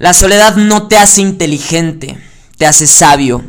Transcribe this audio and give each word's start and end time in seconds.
La 0.00 0.14
soledad 0.14 0.56
no 0.56 0.88
te 0.88 0.96
hace 0.96 1.20
inteligente, 1.20 2.18
te 2.56 2.64
hace 2.64 2.86
sabio. 2.86 3.44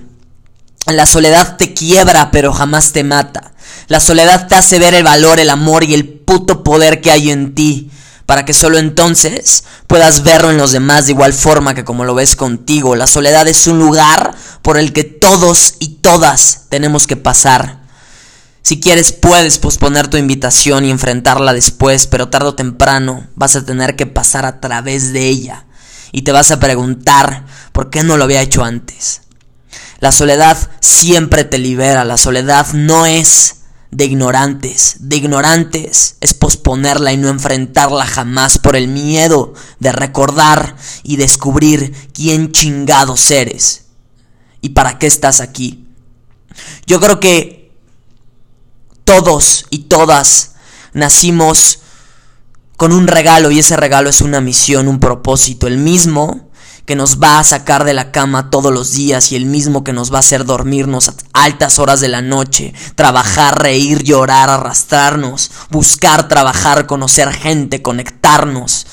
La 0.86 1.06
soledad 1.06 1.56
te 1.56 1.74
quiebra, 1.74 2.30
pero 2.30 2.52
jamás 2.52 2.92
te 2.92 3.06
mata. 3.06 3.54
La 3.88 4.02
soledad 4.02 4.50
te 4.50 4.56
hace 4.56 4.78
ver 4.78 4.94
el 4.94 5.06
valor, 5.06 5.40
el 5.40 5.50
amor 5.50 5.86
y 5.86 5.94
el 5.94 6.06
puto 6.06 6.62
poder 6.62 7.00
que 7.00 7.10
hay 7.10 7.32
en 7.32 7.56
ti, 7.56 7.90
para 8.26 8.44
que 8.44 8.54
solo 8.54 8.80
entonces 8.80 9.64
puedas 9.88 10.24
verlo 10.24 10.52
en 10.52 10.58
los 10.58 10.74
demás 10.74 11.06
de 11.06 11.14
igual 11.14 11.32
forma 11.32 11.74
que 11.74 11.86
como 11.86 12.04
lo 12.04 12.16
ves 12.16 12.36
contigo. 12.36 12.98
La 12.98 13.08
soledad 13.08 13.48
es 13.48 13.66
un 13.68 13.80
lugar 13.80 14.36
por 14.62 14.78
el 14.78 14.92
que 14.92 15.06
todos 15.06 15.76
y 15.80 16.00
todas 16.02 16.64
tenemos 16.68 17.08
que 17.08 17.16
pasar. 17.16 17.80
Si 18.62 18.82
quieres 18.82 19.14
puedes 19.14 19.58
posponer 19.58 20.10
tu 20.10 20.18
invitación 20.18 20.84
y 20.84 20.92
enfrentarla 20.92 21.54
después, 21.54 22.08
pero 22.08 22.28
tarde 22.28 22.50
o 22.50 22.56
temprano 22.56 23.26
vas 23.36 23.56
a 23.56 23.64
tener 23.64 23.96
que 23.96 24.06
pasar 24.06 24.46
a 24.46 24.60
través 24.60 25.14
de 25.14 25.30
ella 25.30 25.66
y 26.12 26.24
te 26.24 26.32
vas 26.32 26.52
a 26.52 26.60
preguntar 26.60 27.46
por 27.72 27.90
qué 27.90 28.04
no 28.04 28.18
lo 28.18 28.26
había 28.26 28.42
hecho 28.42 28.64
antes. 28.64 29.22
La 30.00 30.12
soledad 30.12 30.58
siempre 30.80 31.44
te 31.44 31.58
libera, 31.58 32.04
la 32.04 32.18
soledad 32.18 32.68
no 32.74 33.06
es 33.06 33.58
de 33.92 34.06
ignorantes, 34.06 34.96
de 35.00 35.18
ignorantes 35.18 36.16
es 36.22 36.34
posponerla 36.34 37.12
y 37.12 37.18
no 37.18 37.30
enfrentarla 37.30 38.06
jamás 38.06 38.58
por 38.58 38.76
el 38.76 38.88
miedo 38.88 39.54
de 39.80 39.92
recordar 39.92 40.76
y 41.04 41.18
descubrir 41.18 41.94
quién 42.14 42.52
chingados 42.52 43.30
eres 43.32 43.86
y 44.62 44.70
para 44.70 44.98
qué 44.98 45.08
estás 45.08 45.42
aquí. 45.42 45.88
Yo 46.88 47.00
creo 47.00 47.20
que 47.20 47.72
todos 49.04 49.66
y 49.70 49.80
todas 49.80 50.54
nacimos 50.94 51.80
con 52.82 52.94
un 52.94 53.06
regalo 53.06 53.52
y 53.52 53.60
ese 53.60 53.78
regalo 53.78 54.10
es 54.10 54.22
una 54.22 54.42
misión, 54.42 54.88
un 54.88 55.00
propósito, 55.00 55.68
el 55.68 55.78
mismo 55.78 56.50
que 56.88 56.96
nos 56.96 57.22
va 57.22 57.38
a 57.38 57.44
sacar 57.44 57.84
de 57.84 57.94
la 57.94 58.12
cama 58.12 58.50
todos 58.50 58.74
los 58.74 58.94
días 58.94 59.32
y 59.32 59.36
el 59.36 59.46
mismo 59.46 59.84
que 59.84 59.94
nos 59.94 60.12
va 60.12 60.16
a 60.16 60.22
hacer 60.22 60.46
dormirnos 60.46 61.10
a 61.10 61.14
altas 61.34 61.78
horas 61.78 62.02
de 62.02 62.08
la 62.08 62.24
noche, 62.24 62.74
trabajar, 62.96 63.62
reír, 63.62 64.02
llorar, 64.02 64.50
arrastrarnos, 64.50 65.52
buscar, 65.70 66.28
trabajar, 66.28 66.88
conocer 66.88 67.32
gente, 67.32 67.84
conectarnos, 67.84 68.88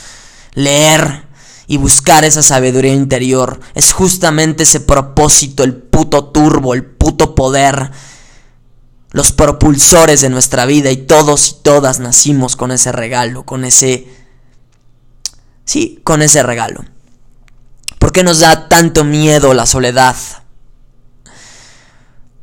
leer 0.53 1.27
y 1.67 1.79
buscar 1.79 2.27
esa 2.27 2.43
sabiduría 2.43 2.93
interior. 2.93 3.59
Es 3.75 3.93
justamente 3.93 4.65
ese 4.65 4.81
propósito, 4.81 5.65
el 5.65 5.75
puto 5.75 6.27
turbo, 6.27 6.75
el 6.75 6.85
puto 6.85 7.35
poder 7.35 7.91
los 9.11 9.33
propulsores 9.33 10.21
de 10.21 10.31
nuestra 10.31 10.67
vida 10.67 10.91
y 10.91 10.97
todos 10.97 11.49
y 11.49 11.63
todas 11.63 11.99
nacimos 11.99 12.57
con 12.57 12.71
ese 12.71 12.93
regalo, 12.93 13.45
con 13.45 13.65
ese... 13.65 14.07
Sí, 15.65 16.01
con 16.05 16.23
ese 16.23 16.43
regalo. 16.43 16.85
¿Por 17.99 18.13
qué 18.13 18.23
nos 18.23 18.41
da 18.41 18.69
tanto 18.69 19.05
miedo 19.05 19.55
la 19.55 19.67
soledad? 19.67 20.17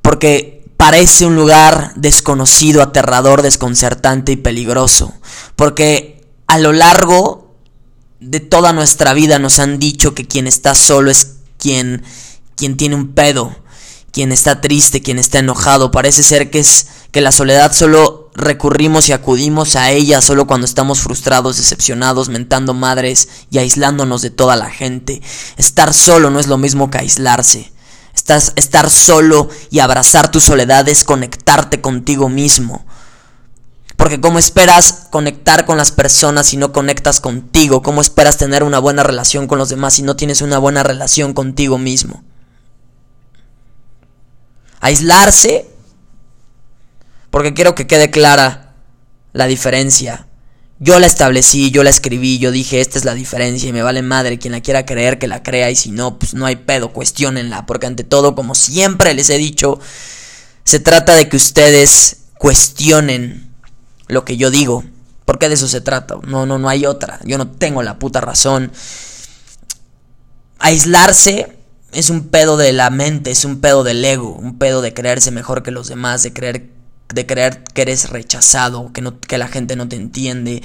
Porque 0.02 0.66
parece 0.77 1.25
un 1.25 1.36
lugar 1.36 1.93
desconocido, 1.95 2.81
aterrador, 2.81 3.41
desconcertante 3.41 4.33
y 4.33 4.36
peligroso. 4.36 5.13
Porque 5.55 6.27
a 6.47 6.59
lo 6.59 6.73
largo 6.73 7.55
de 8.19 8.39
toda 8.39 8.73
nuestra 8.73 9.13
vida 9.13 9.39
nos 9.39 9.59
han 9.59 9.80
dicho 9.80 10.13
que 10.13 10.27
quien 10.27 10.47
está 10.47 10.75
solo 10.75 11.09
es 11.09 11.38
quien, 11.58 12.03
quien 12.55 12.77
tiene 12.77 12.95
un 12.95 13.13
pedo 13.13 13.55
quien 14.16 14.31
está 14.31 14.61
triste, 14.61 15.02
quien 15.02 15.19
está 15.19 15.39
enojado. 15.39 15.91
Parece 15.91 16.23
ser 16.23 16.49
que 16.49 16.59
es 16.59 16.88
que 17.11 17.19
la 17.19 17.33
soledad 17.33 17.73
solo 17.73 18.31
recurrimos 18.33 19.09
y 19.09 19.11
acudimos 19.11 19.75
a 19.75 19.91
ella 19.91 20.21
solo 20.21 20.47
cuando 20.47 20.63
estamos 20.63 21.02
frustrados, 21.02 21.58
decepcionados, 21.58 22.30
mentando 22.30 22.73
madres 22.73 23.27
y 23.52 23.58
aislándonos 23.58 24.21
de 24.21 24.30
toda 24.30 24.55
la 24.55 24.69
gente. 24.69 25.21
Estar 25.58 25.93
solo 25.93 26.30
no 26.30 26.39
es 26.39 26.47
lo 26.47 26.58
mismo 26.58 26.89
que 26.89 26.99
aislarse. 26.99 27.73
Estás, 28.16 28.53
estar 28.55 28.89
solo 28.89 29.49
y 29.69 29.80
abrazar 29.80 30.31
tu 30.31 30.39
soledad 30.39 30.88
es 30.88 31.03
conectarte 31.03 31.81
contigo 31.81 32.30
mismo. 32.30 32.86
Porque 33.97 34.21
¿cómo 34.21 34.39
esperas 34.39 35.08
conectar 35.11 35.65
con 35.65 35.76
las 35.76 35.92
personas 35.92 36.47
si 36.47 36.55
no 36.55 36.71
conectas 36.71 37.20
contigo? 37.20 37.82
¿Cómo 37.82 37.99
esperas 37.99 38.37
tener 38.37 38.64
una 38.64 38.80
buena 38.80 39.03
relación 39.03 39.47
con 39.47 39.58
los 39.58 39.67
demás 39.67 39.95
si 39.95 40.03
no 40.03 40.15
tienes 40.15 40.42
una 40.42 40.58
buena 40.58 40.83
relación 40.83 41.33
contigo 41.33 41.77
mismo? 41.77 42.23
Aislarse, 44.80 45.67
porque 47.30 47.53
quiero 47.53 47.75
que 47.75 47.87
quede 47.87 48.09
clara 48.09 48.73
la 49.33 49.47
diferencia. 49.47 50.27
Yo 50.80 50.99
la 50.99 51.08
establecí, 51.08 51.71
yo 51.71 51.83
la 51.83 51.89
escribí, 51.89 52.37
yo 52.37 52.52
dije, 52.52 52.81
esta 52.81 52.97
es 52.97 53.05
la 53.05 53.14
diferencia 53.14 53.69
y 53.69 53.73
me 53.73 53.81
vale 53.81 54.02
madre, 54.02 54.39
quien 54.39 54.52
la 54.52 54.61
quiera 54.61 54.85
creer, 54.85 55.19
que 55.19 55.27
la 55.27 55.41
crea 55.41 55.71
y 55.71 55.75
si 55.75 55.91
no, 55.91 56.19
pues 56.19 56.33
no 56.33 56.45
hay 56.45 56.58
pedo, 56.58 56.91
cuestionenla, 56.91 57.65
porque 57.65 57.87
ante 57.87 58.03
todo, 58.03 58.35
como 58.35 58.55
siempre 58.55 59.14
les 59.14 59.30
he 59.30 59.37
dicho, 59.37 59.80
se 60.65 60.80
trata 60.80 61.15
de 61.15 61.30
que 61.30 61.37
ustedes 61.37 62.17
cuestionen 62.37 63.53
lo 64.08 64.25
que 64.25 64.35
yo 64.35 64.52
digo, 64.52 64.83
porque 65.23 65.47
de 65.47 65.55
eso 65.55 65.67
se 65.67 65.81
trata, 65.81 66.15
no, 66.27 66.45
no, 66.45 66.58
no 66.59 66.67
hay 66.67 66.85
otra, 66.85 67.19
yo 67.23 67.37
no 67.37 67.49
tengo 67.49 67.81
la 67.81 67.97
puta 67.97 68.19
razón. 68.19 68.71
Aislarse 70.59 71.55
es 71.91 72.09
un 72.09 72.27
pedo 72.27 72.57
de 72.57 72.73
la 72.73 72.89
mente, 72.89 73.31
es 73.31 73.45
un 73.45 73.61
pedo 73.61 73.83
del 73.83 74.03
ego, 74.03 74.33
un 74.33 74.57
pedo 74.57 74.81
de 74.81 74.93
creerse 74.93 75.31
mejor 75.31 75.63
que 75.63 75.71
los 75.71 75.87
demás, 75.87 76.23
de 76.23 76.33
creer, 76.33 76.69
de 77.13 77.25
creer 77.25 77.63
que 77.63 77.83
eres 77.83 78.09
rechazado, 78.09 78.91
que, 78.91 79.01
no, 79.01 79.19
que 79.19 79.37
la 79.37 79.47
gente 79.47 79.75
no 79.75 79.87
te 79.87 79.95
entiende. 79.95 80.61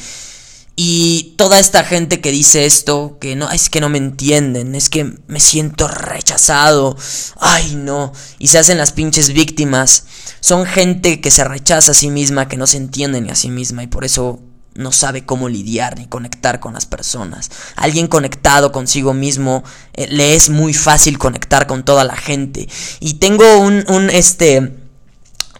Y 0.76 1.34
toda 1.36 1.58
esta 1.58 1.84
gente 1.84 2.20
que 2.20 2.30
dice 2.30 2.64
esto, 2.64 3.18
que 3.20 3.36
no, 3.36 3.50
es 3.50 3.68
que 3.68 3.80
no 3.80 3.90
me 3.90 3.98
entienden, 3.98 4.74
es 4.74 4.88
que 4.88 5.12
me 5.26 5.38
siento 5.38 5.86
rechazado, 5.88 6.96
ay 7.38 7.74
no, 7.74 8.12
y 8.38 8.48
se 8.48 8.58
hacen 8.58 8.78
las 8.78 8.92
pinches 8.92 9.32
víctimas, 9.32 10.04
son 10.40 10.64
gente 10.64 11.20
que 11.20 11.30
se 11.30 11.44
rechaza 11.44 11.90
a 11.90 11.94
sí 11.94 12.08
misma, 12.08 12.48
que 12.48 12.56
no 12.56 12.66
se 12.66 12.78
entiende 12.78 13.20
ni 13.20 13.28
a 13.28 13.34
sí 13.34 13.50
misma, 13.50 13.82
y 13.82 13.88
por 13.88 14.04
eso 14.04 14.40
no 14.74 14.92
sabe 14.92 15.24
cómo 15.24 15.48
lidiar 15.48 15.98
ni 15.98 16.06
conectar 16.06 16.60
con 16.60 16.74
las 16.74 16.86
personas. 16.86 17.50
Alguien 17.76 18.06
conectado 18.06 18.72
consigo 18.72 19.14
mismo 19.14 19.64
eh, 19.94 20.06
le 20.08 20.34
es 20.34 20.48
muy 20.48 20.74
fácil 20.74 21.18
conectar 21.18 21.66
con 21.66 21.84
toda 21.84 22.04
la 22.04 22.16
gente. 22.16 22.68
Y 23.00 23.14
tengo 23.14 23.58
un, 23.58 23.84
un, 23.88 24.10
este, 24.10 24.76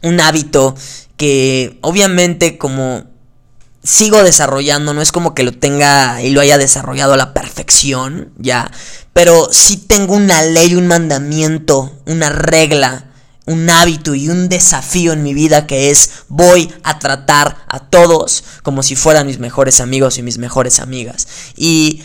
un 0.03 0.21
hábito 0.21 0.75
que 1.17 1.79
obviamente 1.83 2.57
como 2.57 3.05
sigo 3.83 4.23
desarrollando, 4.23 4.95
no 4.95 5.03
es 5.03 5.13
como 5.13 5.35
que 5.35 5.43
lo 5.43 5.53
tenga 5.53 6.23
y 6.23 6.31
lo 6.31 6.41
haya 6.41 6.59
desarrollado 6.59 7.15
a 7.15 7.17
la 7.17 7.33
perfección, 7.33 8.33
ya, 8.37 8.71
pero 9.13 9.49
sí 9.51 9.77
tengo 9.79 10.15
una 10.15 10.43
ley, 10.43 10.75
un 10.75 10.87
mandamiento, 10.87 11.99
una 12.07 12.31
regla 12.31 13.10
un 13.51 13.69
hábito 13.69 14.15
y 14.15 14.29
un 14.29 14.49
desafío 14.49 15.13
en 15.13 15.25
mi 15.25 15.35
vida 15.35 15.67
que 15.67 15.91
es 15.91 16.11
voy 16.29 16.73
a 16.85 17.01
tratar 17.01 17.57
a 17.67 17.81
todos 17.81 18.45
como 18.63 18.85
si 18.85 18.95
fueran 18.95 19.27
mis 19.27 19.41
mejores 19.41 19.81
amigos 19.81 20.19
y 20.19 20.23
mis 20.23 20.39
mejores 20.39 20.79
amigas. 20.79 21.27
Y 21.57 22.03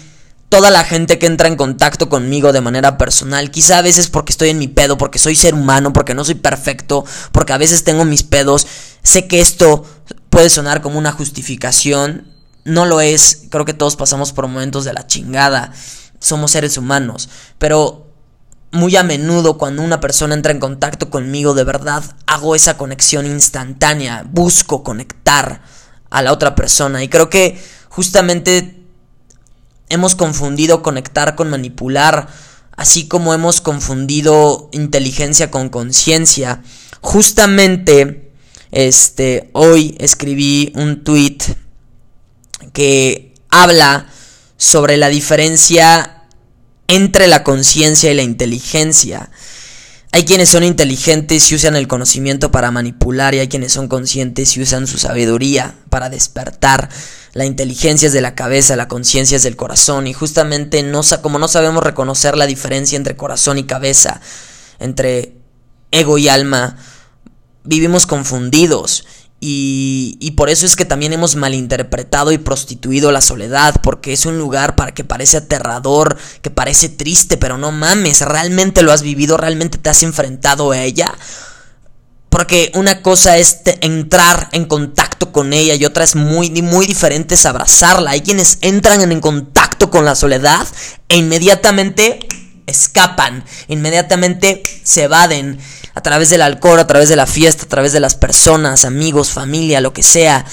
toda 0.49 0.71
la 0.71 0.83
gente 0.83 1.19
que 1.19 1.27
entra 1.27 1.47
en 1.47 1.55
contacto 1.55 2.09
conmigo 2.09 2.51
de 2.51 2.61
manera 2.61 2.97
personal, 2.97 3.51
quizá 3.51 3.77
a 3.77 3.83
veces 3.83 4.07
porque 4.07 4.31
estoy 4.31 4.49
en 4.49 4.57
mi 4.57 4.67
pedo, 4.67 4.97
porque 4.97 5.19
soy 5.19 5.35
ser 5.35 5.53
humano, 5.53 5.93
porque 5.93 6.15
no 6.15 6.25
soy 6.25 6.35
perfecto, 6.35 7.05
porque 7.31 7.53
a 7.53 7.57
veces 7.57 7.83
tengo 7.83 8.05
mis 8.05 8.23
pedos, 8.23 8.65
sé 9.03 9.27
que 9.27 9.39
esto 9.39 9.85
puede 10.31 10.49
sonar 10.49 10.81
como 10.81 10.97
una 10.97 11.11
justificación, 11.11 12.27
no 12.63 12.85
lo 12.85 13.01
es, 13.01 13.43
creo 13.51 13.65
que 13.65 13.73
todos 13.75 13.95
pasamos 13.95 14.33
por 14.33 14.47
momentos 14.47 14.83
de 14.83 14.93
la 14.93 15.05
chingada, 15.05 15.73
somos 16.19 16.51
seres 16.51 16.77
humanos, 16.77 17.29
pero 17.59 18.04
muy 18.71 18.95
a 18.95 19.03
menudo 19.03 19.57
cuando 19.57 19.81
una 19.81 20.01
persona 20.01 20.35
entra 20.35 20.51
en 20.51 20.59
contacto 20.59 21.09
conmigo, 21.09 21.53
de 21.53 21.63
verdad 21.63 22.03
hago 22.25 22.55
esa 22.55 22.77
conexión 22.77 23.25
instantánea, 23.25 24.25
busco 24.29 24.83
conectar 24.83 25.61
a 26.09 26.21
la 26.21 26.31
otra 26.31 26.55
persona 26.55 27.03
y 27.03 27.07
creo 27.07 27.29
que 27.29 27.59
justamente 27.89 28.83
hemos 29.89 30.15
confundido 30.15 30.81
conectar 30.81 31.35
con 31.35 31.49
manipular, 31.49 32.27
así 32.75 33.07
como 33.07 33.33
hemos 33.33 33.61
confundido 33.61 34.69
inteligencia 34.71 35.51
con 35.51 35.69
conciencia. 35.69 36.61
Justamente 37.01 38.31
este 38.71 39.49
hoy 39.53 39.95
escribí 39.99 40.73
un 40.75 41.03
tweet 41.03 41.37
que 42.73 43.33
habla 43.49 44.07
sobre 44.57 44.97
la 44.97 45.09
diferencia 45.09 46.14
entre 46.87 47.27
la 47.27 47.43
conciencia 47.43 48.11
y 48.11 48.15
la 48.15 48.23
inteligencia. 48.23 49.29
Hay 50.11 50.23
quienes 50.23 50.49
son 50.49 50.63
inteligentes 50.63 51.51
y 51.51 51.55
usan 51.55 51.75
el 51.75 51.89
conocimiento 51.89 52.49
para 52.49 52.71
manipular 52.71 53.35
y 53.35 53.39
hay 53.39 53.49
quienes 53.49 53.73
son 53.73 53.89
conscientes 53.89 54.55
y 54.55 54.61
usan 54.61 54.87
su 54.87 54.97
sabiduría 54.97 55.75
para 55.89 56.09
despertar. 56.09 56.89
La 57.33 57.45
inteligencia 57.45 58.07
es 58.07 58.13
de 58.13 58.21
la 58.21 58.33
cabeza, 58.33 58.77
la 58.77 58.87
conciencia 58.87 59.35
es 59.35 59.43
del 59.43 59.57
corazón 59.57 60.07
y 60.07 60.13
justamente 60.13 60.85
como 61.21 61.37
no 61.37 61.49
sabemos 61.49 61.83
reconocer 61.83 62.37
la 62.37 62.47
diferencia 62.47 62.95
entre 62.95 63.17
corazón 63.17 63.57
y 63.57 63.65
cabeza, 63.65 64.21
entre 64.79 65.33
ego 65.91 66.17
y 66.17 66.29
alma, 66.29 66.77
vivimos 67.65 68.05
confundidos 68.05 69.05
Y, 69.39 70.17
y, 70.19 70.31
por 70.31 70.49
eso 70.49 70.65
es 70.65 70.75
que 70.75 70.85
también 70.85 71.13
hemos 71.13 71.35
malinterpretado 71.35 72.31
y 72.31 72.37
prostituido 72.37 73.11
la 73.11 73.21
soledad, 73.21 73.81
porque 73.83 74.13
es 74.13 74.25
un 74.25 74.39
lugar 74.39 74.75
para 74.75 74.93
que 74.93 75.03
parece 75.03 75.37
aterrador, 75.37 76.17
que 76.41 76.49
parece 76.49 76.89
triste, 76.89 77.37
pero 77.37 77.57
no 77.57 77.71
mames, 77.71 78.21
realmente 78.21 78.81
lo 78.81 78.91
has 78.91 79.03
vivido, 79.03 79.37
realmente 79.37 79.77
te 79.77 79.89
has 79.89 80.01
enfrentado 80.03 80.71
a 80.71 80.81
ella. 80.81 81.13
Porque 82.29 82.71
una 82.75 83.01
cosa 83.01 83.37
es 83.37 83.61
entrar 83.81 84.49
en 84.51 84.65
contacto 84.65 85.31
con 85.31 85.53
ella 85.53 85.75
y 85.75 85.85
otra 85.85 86.03
es 86.03 86.15
muy, 86.15 86.49
muy 86.61 86.85
diferente 86.85 87.35
es 87.35 87.45
abrazarla. 87.45 88.11
Hay 88.11 88.21
quienes 88.21 88.57
entran 88.61 89.09
en 89.09 89.21
contacto 89.21 89.89
con 89.89 90.03
la 90.03 90.15
soledad 90.15 90.67
e 91.07 91.17
inmediatamente 91.17 92.19
escapan, 92.67 93.45
inmediatamente 93.67 94.63
se 94.83 95.03
evaden 95.03 95.59
a 95.95 96.01
través 96.01 96.29
del 96.29 96.41
alcohol, 96.41 96.77
a 96.77 96.87
través 96.87 97.07
de 97.07 97.15
la 97.15 97.25
fiesta, 97.25 97.63
a 97.63 97.69
través 97.69 97.93
de 97.93 98.01
las 98.01 98.15
personas, 98.15 98.83
amigos, 98.83 99.31
familia, 99.31 99.79
lo 99.79 99.93
que 99.93 100.03
sea. 100.03 100.45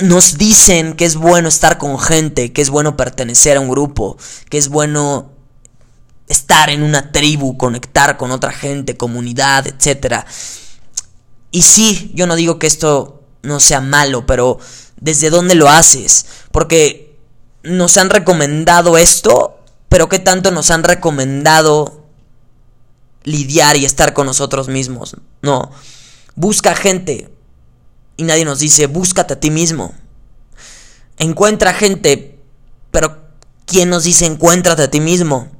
Nos 0.00 0.38
dicen 0.38 0.94
que 0.94 1.04
es 1.04 1.14
bueno 1.14 1.48
estar 1.48 1.78
con 1.78 2.00
gente, 2.00 2.52
que 2.52 2.60
es 2.60 2.68
bueno 2.68 2.96
pertenecer 2.96 3.56
a 3.56 3.60
un 3.60 3.70
grupo, 3.70 4.18
que 4.50 4.58
es 4.58 4.68
bueno 4.68 5.30
estar 6.26 6.68
en 6.68 6.82
una 6.82 7.12
tribu, 7.12 7.56
conectar 7.56 8.16
con 8.16 8.32
otra 8.32 8.50
gente, 8.50 8.96
comunidad, 8.96 9.68
etc. 9.68 10.24
Y 11.52 11.62
sí, 11.62 12.10
yo 12.14 12.26
no 12.26 12.34
digo 12.34 12.58
que 12.58 12.66
esto 12.66 13.22
no 13.42 13.60
sea 13.60 13.80
malo, 13.80 14.26
pero 14.26 14.58
¿desde 15.00 15.30
dónde 15.30 15.54
lo 15.54 15.68
haces? 15.68 16.26
Porque 16.50 17.20
nos 17.62 17.96
han 17.98 18.10
recomendado 18.10 18.98
esto, 18.98 19.60
pero 19.88 20.08
¿qué 20.08 20.18
tanto 20.18 20.50
nos 20.50 20.72
han 20.72 20.82
recomendado 20.82 22.03
lidiar 23.24 23.76
y 23.76 23.84
estar 23.84 24.12
con 24.12 24.26
nosotros 24.26 24.68
mismos. 24.68 25.16
No. 25.42 25.70
Busca 26.36 26.74
gente. 26.74 27.30
Y 28.16 28.22
nadie 28.22 28.44
nos 28.44 28.60
dice, 28.60 28.86
búscate 28.86 29.34
a 29.34 29.40
ti 29.40 29.50
mismo. 29.50 29.94
Encuentra 31.18 31.74
gente. 31.74 32.38
Pero 32.90 33.24
¿quién 33.66 33.90
nos 33.90 34.04
dice, 34.04 34.26
encuéntrate 34.26 34.82
a 34.82 34.90
ti 34.90 35.00
mismo? 35.00 35.50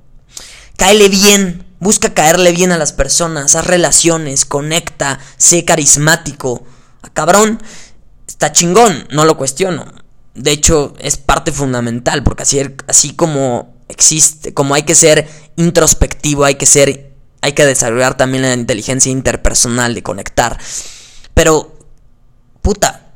Cáele 0.76 1.08
bien. 1.08 1.66
Busca 1.80 2.14
caerle 2.14 2.52
bien 2.52 2.72
a 2.72 2.78
las 2.78 2.92
personas. 2.92 3.54
Haz 3.54 3.66
relaciones. 3.66 4.44
Conecta. 4.44 5.18
Sé 5.36 5.64
carismático. 5.64 6.64
Ah, 7.02 7.10
cabrón. 7.12 7.60
Está 8.26 8.52
chingón. 8.52 9.06
No 9.10 9.24
lo 9.24 9.36
cuestiono. 9.36 9.86
De 10.34 10.50
hecho, 10.52 10.94
es 10.98 11.16
parte 11.16 11.52
fundamental. 11.52 12.22
Porque 12.22 12.44
así, 12.44 12.60
así 12.86 13.14
como 13.14 13.74
existe. 13.88 14.54
Como 14.54 14.74
hay 14.74 14.84
que 14.84 14.94
ser 14.94 15.28
introspectivo. 15.56 16.44
Hay 16.44 16.54
que 16.54 16.66
ser 16.66 17.13
hay 17.44 17.52
que 17.52 17.66
desarrollar 17.66 18.16
también 18.16 18.42
la 18.42 18.54
inteligencia 18.54 19.12
interpersonal 19.12 19.94
de 19.94 20.02
conectar. 20.02 20.58
Pero, 21.34 21.76
puta, 22.62 23.12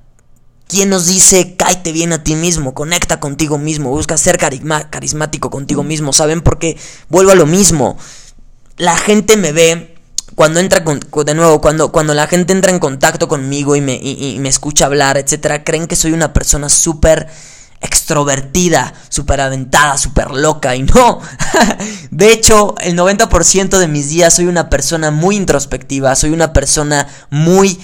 ¿quién 0.66 0.90
nos 0.90 1.06
dice 1.06 1.56
cáete 1.56 1.92
bien 1.92 2.12
a 2.12 2.22
ti 2.22 2.34
mismo? 2.34 2.74
Conecta 2.74 3.20
contigo 3.20 3.56
mismo, 3.56 3.88
busca 3.88 4.18
ser 4.18 4.36
carismático 4.36 5.48
contigo 5.48 5.82
mismo. 5.82 6.12
¿Saben 6.12 6.42
por 6.42 6.58
qué? 6.58 6.76
Vuelvo 7.08 7.30
a 7.30 7.36
lo 7.36 7.46
mismo. 7.46 7.96
La 8.76 8.98
gente 8.98 9.38
me 9.38 9.52
ve 9.52 9.96
cuando 10.34 10.60
entra 10.60 10.84
con, 10.84 11.00
de 11.00 11.34
nuevo, 11.34 11.62
cuando, 11.62 11.90
cuando 11.90 12.12
la 12.12 12.26
gente 12.26 12.52
entra 12.52 12.70
en 12.70 12.80
contacto 12.80 13.28
conmigo 13.28 13.76
y 13.76 13.80
me, 13.80 13.94
y 13.94 14.36
me 14.40 14.50
escucha 14.50 14.84
hablar, 14.84 15.16
etcétera, 15.16 15.64
creen 15.64 15.86
que 15.86 15.96
soy 15.96 16.12
una 16.12 16.34
persona 16.34 16.68
súper 16.68 17.28
extrovertida, 17.80 18.92
súper 19.08 19.40
aventada, 19.40 19.96
súper 19.98 20.30
loca. 20.30 20.74
Y 20.74 20.82
no, 20.82 21.20
de 22.10 22.32
hecho, 22.32 22.74
el 22.80 22.96
90% 22.96 23.78
de 23.78 23.88
mis 23.88 24.08
días 24.08 24.34
soy 24.34 24.46
una 24.46 24.68
persona 24.68 25.10
muy 25.10 25.36
introspectiva, 25.36 26.14
soy 26.16 26.30
una 26.30 26.52
persona 26.52 27.06
muy 27.30 27.78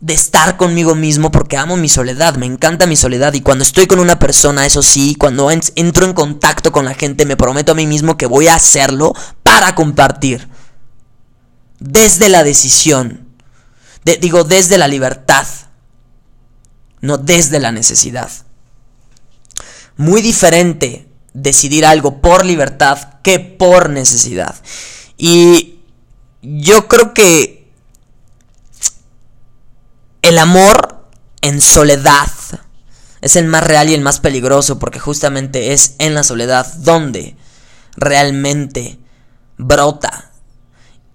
de 0.00 0.12
estar 0.12 0.56
conmigo 0.56 0.94
mismo 0.94 1.30
porque 1.30 1.56
amo 1.56 1.76
mi 1.76 1.88
soledad, 1.88 2.36
me 2.36 2.46
encanta 2.46 2.86
mi 2.86 2.96
soledad 2.96 3.32
y 3.32 3.40
cuando 3.40 3.64
estoy 3.64 3.86
con 3.86 4.00
una 4.00 4.18
persona, 4.18 4.66
eso 4.66 4.82
sí, 4.82 5.14
cuando 5.14 5.50
entro 5.50 6.04
en 6.04 6.12
contacto 6.12 6.72
con 6.72 6.84
la 6.84 6.94
gente, 6.94 7.24
me 7.24 7.36
prometo 7.36 7.72
a 7.72 7.74
mí 7.74 7.86
mismo 7.86 8.18
que 8.18 8.26
voy 8.26 8.48
a 8.48 8.54
hacerlo 8.54 9.14
para 9.42 9.74
compartir. 9.74 10.48
Desde 11.78 12.28
la 12.28 12.44
decisión, 12.44 13.28
digo, 14.20 14.44
desde 14.44 14.78
la 14.78 14.88
libertad, 14.88 15.46
no 17.00 17.18
desde 17.18 17.58
la 17.58 17.72
necesidad 17.72 18.30
muy 19.96 20.22
diferente 20.22 21.06
decidir 21.32 21.84
algo 21.84 22.20
por 22.20 22.44
libertad 22.44 23.20
que 23.22 23.38
por 23.40 23.90
necesidad. 23.90 24.54
Y 25.16 25.80
yo 26.42 26.88
creo 26.88 27.14
que 27.14 27.68
el 30.22 30.38
amor 30.38 31.06
en 31.42 31.60
soledad 31.60 32.28
es 33.20 33.36
el 33.36 33.46
más 33.46 33.64
real 33.64 33.88
y 33.88 33.94
el 33.94 34.00
más 34.00 34.20
peligroso 34.20 34.78
porque 34.78 34.98
justamente 34.98 35.72
es 35.72 35.94
en 35.98 36.14
la 36.14 36.22
soledad 36.22 36.66
donde 36.78 37.36
realmente 37.96 38.98
brota. 39.56 40.30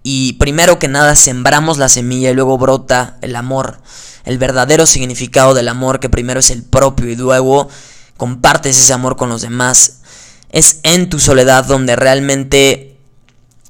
Y 0.01 0.33
primero 0.33 0.79
que 0.79 0.87
nada 0.87 1.15
sembramos 1.15 1.77
la 1.77 1.89
semilla 1.89 2.31
y 2.31 2.33
luego 2.33 2.57
brota 2.57 3.17
el 3.21 3.35
amor. 3.35 3.79
El 4.23 4.37
verdadero 4.37 4.85
significado 4.85 5.53
del 5.53 5.67
amor 5.67 5.99
que 5.99 6.09
primero 6.09 6.39
es 6.39 6.49
el 6.49 6.63
propio 6.63 7.09
y 7.09 7.15
luego 7.15 7.69
compartes 8.19 8.77
ese 8.77 8.93
amor 8.93 9.15
con 9.15 9.29
los 9.29 9.41
demás. 9.41 10.01
Es 10.51 10.81
en 10.83 11.09
tu 11.09 11.19
soledad 11.19 11.63
donde 11.63 11.95
realmente 11.95 12.97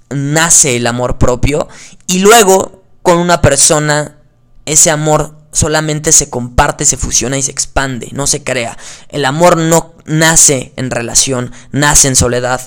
nace 0.10 0.75
el 0.75 0.88
amor 0.88 1.19
propio 1.19 1.68
y 2.07 2.19
luego 2.19 2.84
con 3.04 3.19
una 3.19 3.42
persona 3.42 4.18
ese 4.66 4.90
amor 4.90 5.36
solamente 5.51 6.12
se 6.12 6.31
comparte, 6.31 6.86
se 6.86 6.98
fusiona 6.98 7.38
y 7.38 7.44
se 7.44 7.51
expande, 7.51 8.10
no 8.12 8.25
se 8.25 8.44
crea. 8.44 8.75
El 9.10 9.25
amor 9.25 9.56
no 9.56 9.94
nace 10.06 10.74
en 10.78 10.90
relación, 10.90 11.52
nace 11.72 12.07
en 12.07 12.16
soledad. 12.16 12.62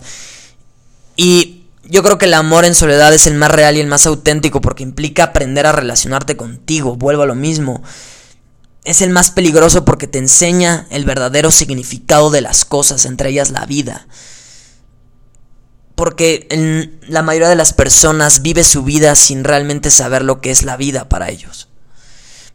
Y 1.16 1.64
yo 1.84 2.04
creo 2.04 2.16
que 2.16 2.26
el 2.26 2.34
amor 2.34 2.64
en 2.64 2.76
soledad 2.76 3.12
es 3.12 3.26
el 3.26 3.34
más 3.34 3.50
real 3.50 3.76
y 3.76 3.80
el 3.80 3.88
más 3.88 4.06
auténtico 4.06 4.60
porque 4.60 4.84
implica 4.84 5.24
aprender 5.24 5.66
a 5.66 5.72
relacionarte 5.72 6.36
contigo, 6.36 6.94
vuelvo 6.94 7.22
a 7.22 7.26
lo 7.26 7.34
mismo 7.34 7.82
es 8.84 9.00
el 9.00 9.10
más 9.10 9.30
peligroso 9.30 9.84
porque 9.84 10.06
te 10.06 10.18
enseña 10.18 10.86
el 10.90 11.04
verdadero 11.04 11.50
significado 11.50 12.30
de 12.30 12.40
las 12.40 12.64
cosas, 12.64 13.04
entre 13.04 13.30
ellas 13.30 13.50
la 13.50 13.64
vida. 13.66 14.06
Porque 15.94 16.48
la 17.06 17.22
mayoría 17.22 17.48
de 17.48 17.54
las 17.54 17.72
personas 17.72 18.42
vive 18.42 18.64
su 18.64 18.82
vida 18.82 19.14
sin 19.14 19.44
realmente 19.44 19.90
saber 19.90 20.24
lo 20.24 20.40
que 20.40 20.50
es 20.50 20.64
la 20.64 20.76
vida 20.76 21.08
para 21.08 21.30
ellos. 21.30 21.68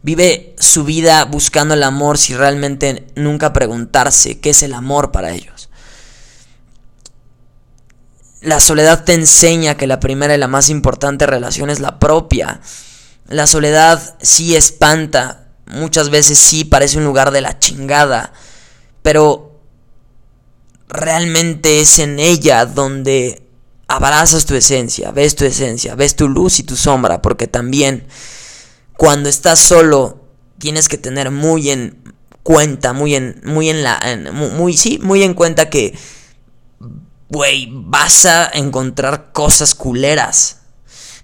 Vive 0.02 0.54
su 0.58 0.84
vida 0.84 1.24
buscando 1.24 1.74
el 1.74 1.82
amor 1.82 2.18
sin 2.18 2.38
realmente 2.38 3.06
nunca 3.16 3.52
preguntarse 3.52 4.38
qué 4.38 4.50
es 4.50 4.62
el 4.62 4.74
amor 4.74 5.12
para 5.12 5.32
ellos. 5.32 5.70
La 8.40 8.60
soledad 8.60 9.04
te 9.04 9.14
enseña 9.14 9.76
que 9.76 9.86
la 9.86 9.98
primera 9.98 10.34
y 10.34 10.38
la 10.38 10.46
más 10.46 10.68
importante 10.68 11.26
relación 11.26 11.70
es 11.70 11.80
la 11.80 11.98
propia. 11.98 12.60
La 13.26 13.46
soledad 13.46 14.16
sí 14.22 14.54
espanta, 14.54 15.47
muchas 15.70 16.10
veces 16.10 16.38
sí 16.38 16.64
parece 16.64 16.98
un 16.98 17.04
lugar 17.04 17.30
de 17.30 17.40
la 17.40 17.58
chingada, 17.58 18.32
pero 19.02 19.60
realmente 20.88 21.80
es 21.80 21.98
en 21.98 22.18
ella 22.18 22.66
donde 22.66 23.42
abrazas 23.86 24.46
tu 24.46 24.54
esencia, 24.54 25.10
ves 25.10 25.34
tu 25.34 25.44
esencia, 25.44 25.94
ves 25.94 26.16
tu 26.16 26.28
luz 26.28 26.58
y 26.58 26.62
tu 26.62 26.76
sombra, 26.76 27.22
porque 27.22 27.46
también 27.46 28.06
cuando 28.96 29.28
estás 29.28 29.60
solo 29.60 30.24
tienes 30.58 30.88
que 30.88 30.98
tener 30.98 31.30
muy 31.30 31.70
en 31.70 32.02
cuenta, 32.42 32.92
muy 32.92 33.14
en 33.14 33.40
muy 33.44 33.68
en 33.70 33.82
la 33.82 34.00
muy 34.32 34.76
sí, 34.76 34.98
muy 35.02 35.22
en 35.22 35.34
cuenta 35.34 35.70
que 35.70 35.96
güey, 37.28 37.68
vas 37.70 38.24
a 38.26 38.50
encontrar 38.52 39.32
cosas 39.32 39.74
culeras 39.74 40.57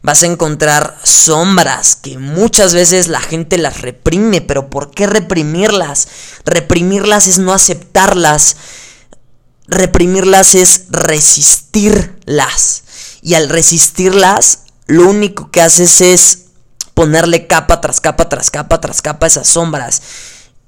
vas 0.04 0.22
a 0.22 0.26
encontrar 0.26 0.98
sombras 1.02 1.96
que 1.96 2.18
muchas 2.18 2.74
veces 2.74 3.08
la 3.08 3.22
gente 3.22 3.56
las 3.56 3.80
reprime, 3.80 4.42
pero 4.42 4.68
¿por 4.68 4.90
qué 4.90 5.06
reprimirlas? 5.06 6.08
Reprimirlas 6.44 7.26
es 7.26 7.38
no 7.38 7.54
aceptarlas. 7.54 8.58
Reprimirlas 9.66 10.54
es 10.54 10.88
resistirlas. 10.90 12.82
Y 13.22 13.32
al 13.32 13.48
resistirlas, 13.48 14.64
lo 14.86 15.08
único 15.08 15.50
que 15.50 15.62
haces 15.62 16.02
es 16.02 16.40
ponerle 16.92 17.46
capa 17.46 17.80
tras 17.80 18.02
capa 18.02 18.28
tras 18.28 18.50
capa 18.50 18.82
tras 18.82 19.00
capa 19.00 19.24
a 19.24 19.28
esas 19.28 19.48
sombras. 19.48 20.02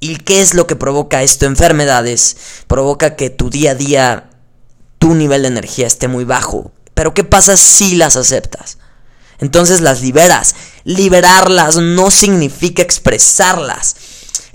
¿Y 0.00 0.16
qué 0.16 0.40
es 0.40 0.54
lo 0.54 0.66
que 0.66 0.76
provoca 0.76 1.22
esto? 1.22 1.44
Enfermedades. 1.44 2.38
Provoca 2.68 3.16
que 3.16 3.28
tu 3.28 3.50
día 3.50 3.72
a 3.72 3.74
día, 3.74 4.30
tu 4.98 5.14
nivel 5.14 5.42
de 5.42 5.48
energía 5.48 5.86
esté 5.86 6.08
muy 6.08 6.24
bajo. 6.24 6.72
Pero 6.94 7.12
¿qué 7.12 7.22
pasa 7.22 7.58
si 7.58 7.96
las 7.96 8.16
aceptas? 8.16 8.78
Entonces 9.38 9.80
las 9.80 10.00
liberas. 10.00 10.54
Liberarlas 10.84 11.76
no 11.76 12.10
significa 12.10 12.82
expresarlas. 12.82 13.96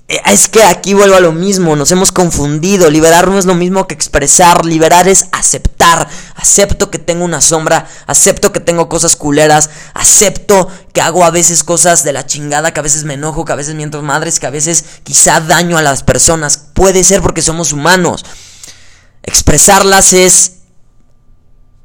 eh, 0.08 0.22
es 0.26 0.50
que 0.50 0.64
aquí 0.64 0.94
vuelvo 0.94 1.16
a 1.16 1.22
lo 1.22 1.32
mismo, 1.32 1.76
nos 1.76 1.92
hemos 1.92 2.12
confundido. 2.12 2.90
Liberar 2.90 3.30
no 3.30 3.40
es 3.40 3.46
lo 3.46 3.56
mismo 3.56 3.88
que 3.88 3.94
expresar. 3.94 4.66
Liberar 4.66 5.08
es 5.08 5.28
aceptar. 5.32 6.08
Acepto 6.36 6.92
que 6.92 7.00
tengo 7.00 7.24
una 7.24 7.40
sombra, 7.40 7.88
acepto 8.08 8.52
que 8.52 8.60
tengo 8.60 8.90
cosas 8.90 9.16
culeras, 9.16 9.70
acepto 9.94 10.68
que 10.92 11.02
hago 11.02 11.24
a 11.24 11.32
veces 11.32 11.64
cosas 11.64 12.04
de 12.04 12.14
la 12.14 12.26
chingada, 12.26 12.74
que 12.74 12.80
a 12.80 12.84
veces 12.84 13.04
me 13.04 13.14
enojo, 13.14 13.46
que 13.46 13.54
a 13.54 13.56
veces 13.56 13.76
miento 13.76 14.02
madres, 14.02 14.40
que 14.40 14.48
a 14.48 14.52
veces 14.52 14.84
quizá 15.04 15.40
daño 15.40 15.78
a 15.78 15.82
las 15.82 16.04
personas. 16.04 16.58
Puede 16.58 17.04
ser 17.04 17.22
porque 17.22 17.42
somos 17.42 17.72
humanos. 17.72 18.26
Expresarlas 19.24 20.14
es 20.14 20.54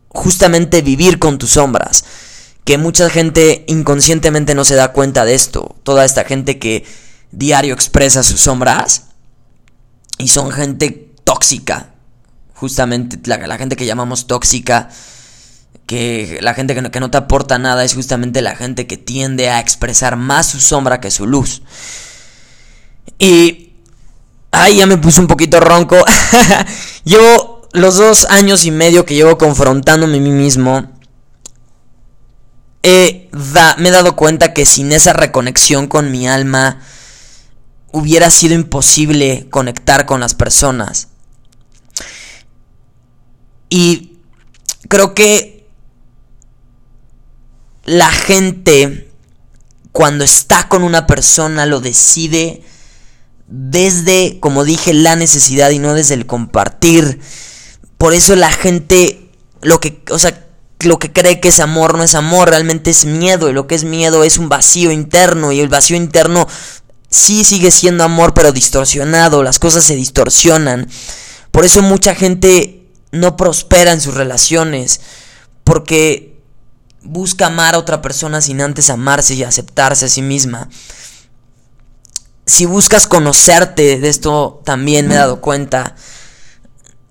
justamente 0.09 0.81
vivir 0.83 1.19
con 1.19 1.38
tus 1.38 1.50
sombras. 1.50 2.05
Que 2.66 2.76
mucha 2.76 3.08
gente 3.08 3.64
inconscientemente 3.66 4.54
no 4.54 4.66
se 4.66 4.75
da 4.75 4.92
cuenta 4.92 5.25
de 5.25 5.35
esto. 5.35 5.76
Toda 5.85 6.04
esta 6.04 6.25
gente 6.25 6.58
que 6.58 6.85
diario 7.30 7.73
expresa 7.73 8.23
sus 8.23 8.40
sombras 8.40 9.06
y 10.18 10.28
son 10.28 10.50
gente 10.50 11.14
tóxica. 11.25 11.94
Justamente 12.54 13.18
la, 13.25 13.56
gente 13.56 13.76
que 13.76 13.87
llamamos 13.87 14.26
tóxica, 14.26 14.90
que 15.87 16.38
la 16.42 16.52
gente 16.54 16.75
que 16.75 16.82
no, 16.82 16.90
que 16.90 17.00
no 17.00 17.11
te 17.11 17.18
aporta 17.18 17.58
nada 17.58 17.85
es 17.85 17.94
justamente 17.94 18.42
la 18.42 18.56
gente 18.56 18.87
que 18.87 18.96
tiende 18.99 19.49
a 19.49 19.61
expresar 19.61 20.16
más 20.16 20.46
su 20.49 20.61
sombra 20.61 21.00
que 21.00 21.11
su 21.11 21.26
luz. 21.26 21.62
Y... 23.18 23.62
Ay, 24.52 24.76
ya 24.76 24.87
me 24.87 24.96
puse 24.96 25.20
un 25.20 25.26
poquito 25.26 25.61
ronco. 25.61 26.02
Llevo 27.04 27.68
los 27.73 27.96
dos 27.96 28.26
años 28.30 28.64
y 28.64 28.70
medio 28.70 29.04
que 29.04 29.14
llevo 29.14 29.37
confrontándome 29.37 30.16
a 30.16 30.20
mí 30.20 30.30
mismo. 30.30 30.96
Me 32.83 33.88
he 33.88 33.90
dado 33.90 34.16
cuenta 34.16 34.52
que 34.52 34.66
sin 34.66 34.92
esa 34.92 35.12
reconexión 35.12 35.88
con 35.88 36.11
mi 36.11 36.28
alma, 36.28 36.80
hubiera 37.92 38.30
sido 38.30 38.54
imposible 38.54 39.49
conectar 39.50 40.06
con 40.06 40.21
las 40.21 40.35
personas. 40.35 41.09
Y 43.68 44.18
creo 44.88 45.14
que 45.14 45.66
la 47.85 48.11
gente 48.11 49.11
cuando 49.92 50.25
está 50.25 50.68
con 50.68 50.83
una 50.83 51.06
persona 51.06 51.66
lo 51.66 51.80
decide 51.80 52.62
desde, 53.49 54.38
como 54.40 54.64
dije, 54.64 54.92
la 54.92 55.16
necesidad 55.16 55.71
y 55.71 55.78
no 55.78 55.95
desde 55.95 56.14
el 56.14 56.26
compartir. 56.26 57.21
Por 57.97 58.12
eso 58.12 58.37
la 58.37 58.50
gente 58.50 59.30
lo 59.62 59.80
que, 59.80 60.02
o 60.11 60.18
sea, 60.18 60.46
lo 60.80 60.99
que 60.99 61.12
cree 61.12 61.40
que 61.40 61.49
es 61.49 61.61
amor 61.61 61.97
no 61.97 62.04
es 62.04 62.14
amor, 62.14 62.50
realmente 62.50 62.90
es 62.90 63.04
miedo 63.04 63.49
y 63.49 63.52
lo 63.52 63.66
que 63.66 63.75
es 63.75 63.85
miedo 63.85 64.25
es 64.25 64.38
un 64.38 64.49
vacío 64.49 64.90
interno 64.90 65.52
y 65.52 65.61
el 65.61 65.68
vacío 65.68 65.97
interno 65.97 66.47
sí 67.11 67.45
sigue 67.45 67.71
siendo 67.71 68.04
amor, 68.04 68.35
pero 68.35 68.52
distorsionado, 68.52 69.42
las 69.42 69.59
cosas 69.59 69.85
se 69.85 69.97
distorsionan. 69.97 70.88
Por 71.50 71.64
eso 71.64 71.83
mucha 71.83 72.14
gente 72.14 72.87
no 73.12 73.37
prospera 73.37 73.92
en 73.92 74.00
sus 74.00 74.14
relaciones, 74.14 75.00
porque 75.64 76.37
busca 77.02 77.47
amar 77.47 77.75
a 77.75 77.78
otra 77.78 78.02
persona 78.02 78.40
sin 78.40 78.61
antes 78.61 78.90
amarse 78.90 79.35
y 79.35 79.42
aceptarse 79.42 80.06
a 80.06 80.09
sí 80.09 80.23
misma. 80.23 80.68
Si 82.45 82.66
buscas 82.66 83.06
conocerte, 83.06 83.99
de 83.99 84.09
esto 84.09 84.61
también 84.64 85.09
me 85.09 85.14
he 85.14 85.18
dado 85.18 85.40
cuenta, 85.40 85.97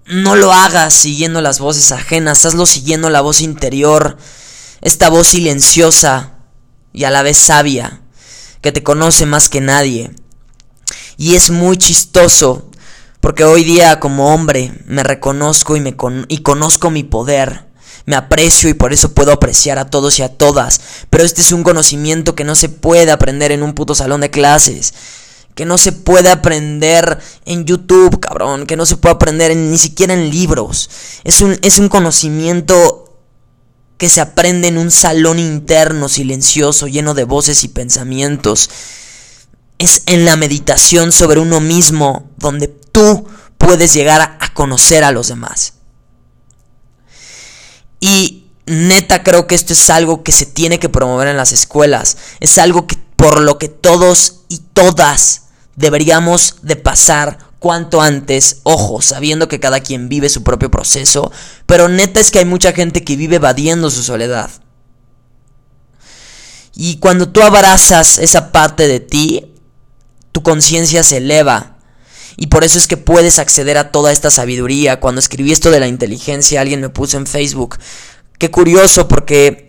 no 0.05 0.35
lo 0.35 0.53
hagas 0.53 0.93
siguiendo 0.93 1.41
las 1.41 1.59
voces 1.59 1.91
ajenas, 1.91 2.45
hazlo 2.45 2.65
siguiendo 2.65 3.09
la 3.09 3.21
voz 3.21 3.41
interior, 3.41 4.17
esta 4.81 5.09
voz 5.09 5.27
silenciosa 5.27 6.33
y 6.93 7.05
a 7.05 7.09
la 7.09 7.23
vez 7.23 7.37
sabia 7.37 8.01
que 8.61 8.71
te 8.71 8.83
conoce 8.83 9.25
más 9.25 9.49
que 9.49 9.61
nadie. 9.61 10.11
Y 11.17 11.35
es 11.35 11.49
muy 11.49 11.77
chistoso, 11.77 12.69
porque 13.19 13.43
hoy 13.43 13.63
día 13.63 13.99
como 13.99 14.33
hombre 14.33 14.73
me 14.85 15.03
reconozco 15.03 15.75
y, 15.75 15.79
me 15.79 15.95
y 16.27 16.37
conozco 16.39 16.89
mi 16.91 17.03
poder. 17.03 17.65
Me 18.05 18.15
aprecio 18.15 18.69
y 18.69 18.75
por 18.75 18.93
eso 18.93 19.13
puedo 19.13 19.31
apreciar 19.31 19.79
a 19.79 19.89
todos 19.89 20.19
y 20.19 20.21
a 20.21 20.29
todas. 20.29 20.79
Pero 21.09 21.23
este 21.23 21.41
es 21.41 21.51
un 21.51 21.63
conocimiento 21.63 22.35
que 22.35 22.43
no 22.43 22.53
se 22.53 22.69
puede 22.69 23.11
aprender 23.11 23.51
en 23.51 23.63
un 23.63 23.73
puto 23.73 23.95
salón 23.95 24.21
de 24.21 24.29
clases. 24.29 24.93
Que 25.55 25.65
no 25.65 25.77
se 25.77 25.91
puede 25.91 26.29
aprender 26.29 27.17
en 27.45 27.65
YouTube, 27.65 28.19
cabrón. 28.19 28.67
Que 28.67 28.75
no 28.75 28.85
se 28.85 28.97
puede 28.97 29.15
aprender 29.15 29.55
ni 29.55 29.77
siquiera 29.77 30.13
en 30.13 30.29
libros. 30.29 30.89
Es 31.23 31.41
un, 31.41 31.57
es 31.61 31.79
un 31.79 31.89
conocimiento 31.89 33.05
que 33.97 34.09
se 34.09 34.21
aprende 34.21 34.67
en 34.67 34.77
un 34.77 34.91
salón 34.91 35.39
interno 35.39 36.09
silencioso 36.09 36.87
lleno 36.87 37.13
de 37.13 37.23
voces 37.23 37.63
y 37.63 37.69
pensamientos. 37.69 38.69
Es 39.77 40.03
en 40.05 40.25
la 40.25 40.35
meditación 40.35 41.11
sobre 41.11 41.39
uno 41.39 41.59
mismo 41.59 42.29
donde 42.37 42.67
tú 42.67 43.27
puedes 43.57 43.93
llegar 43.93 44.37
a 44.39 44.53
conocer 44.53 45.03
a 45.03 45.11
los 45.11 45.27
demás. 45.27 45.73
Y 47.99 48.47
neta 48.65 49.23
creo 49.23 49.47
que 49.47 49.55
esto 49.55 49.73
es 49.73 49.89
algo 49.89 50.23
que 50.23 50.31
se 50.31 50.45
tiene 50.45 50.79
que 50.79 50.89
promover 50.89 51.27
en 51.27 51.37
las 51.37 51.51
escuelas. 51.51 52.17
Es 52.39 52.57
algo 52.57 52.87
que 52.87 52.97
por 53.15 53.39
lo 53.39 53.57
que 53.57 53.69
todos 53.69 54.41
y 54.49 54.59
todas 54.73 55.44
deberíamos 55.75 56.55
de 56.61 56.75
pasar 56.75 57.37
cuanto 57.59 58.01
antes, 58.01 58.59
ojo, 58.63 59.01
sabiendo 59.01 59.47
que 59.47 59.59
cada 59.59 59.79
quien 59.79 60.09
vive 60.09 60.29
su 60.29 60.43
propio 60.43 60.69
proceso, 60.69 61.31
pero 61.65 61.87
neta 61.89 62.19
es 62.19 62.31
que 62.31 62.39
hay 62.39 62.45
mucha 62.45 62.73
gente 62.73 63.03
que 63.03 63.15
vive 63.15 63.37
evadiendo 63.37 63.89
su 63.89 64.03
soledad. 64.03 64.49
Y 66.75 66.97
cuando 66.97 67.29
tú 67.29 67.41
abrazas 67.41 68.19
esa 68.19 68.51
parte 68.51 68.87
de 68.87 68.99
ti, 68.99 69.53
tu 70.31 70.43
conciencia 70.43 71.03
se 71.03 71.17
eleva. 71.17 71.77
Y 72.37 72.47
por 72.47 72.65
eso 72.65 72.77
es 72.77 72.87
que 72.87 72.97
puedes 72.97 73.39
acceder 73.39 73.77
a 73.77 73.91
toda 73.91 74.11
esta 74.11 74.29
sabiduría. 74.29 74.99
Cuando 74.99 75.19
escribí 75.19 75.53
esto 75.53 75.71
de 75.71 75.79
la 75.79 75.87
inteligencia, 75.87 76.59
alguien 76.59 76.81
me 76.81 76.89
puso 76.89 77.17
en 77.17 77.27
Facebook. 77.27 77.77
Qué 78.37 78.51
curioso 78.51 79.07
porque 79.07 79.64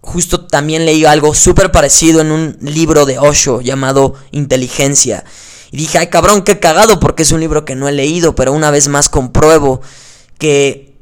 justo 0.00 0.46
también 0.46 0.86
leí 0.86 1.04
algo 1.04 1.34
súper 1.34 1.70
parecido 1.72 2.20
en 2.20 2.32
un 2.32 2.56
libro 2.60 3.06
de 3.06 3.18
Osho 3.18 3.60
llamado 3.60 4.14
Inteligencia. 4.30 5.24
Y 5.70 5.76
dije, 5.76 5.98
ay 5.98 6.08
cabrón, 6.08 6.42
qué 6.42 6.58
cagado 6.58 7.00
porque 7.00 7.22
es 7.22 7.32
un 7.32 7.40
libro 7.40 7.64
que 7.64 7.76
no 7.76 7.88
he 7.88 7.92
leído, 7.92 8.34
pero 8.34 8.52
una 8.52 8.70
vez 8.70 8.88
más 8.88 9.08
compruebo 9.08 9.80
que 10.38 10.98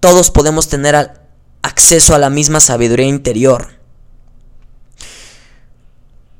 todos 0.00 0.30
podemos 0.30 0.68
tener 0.68 1.22
acceso 1.62 2.14
a 2.14 2.18
la 2.18 2.30
misma 2.30 2.60
sabiduría 2.60 3.06
interior. 3.06 3.80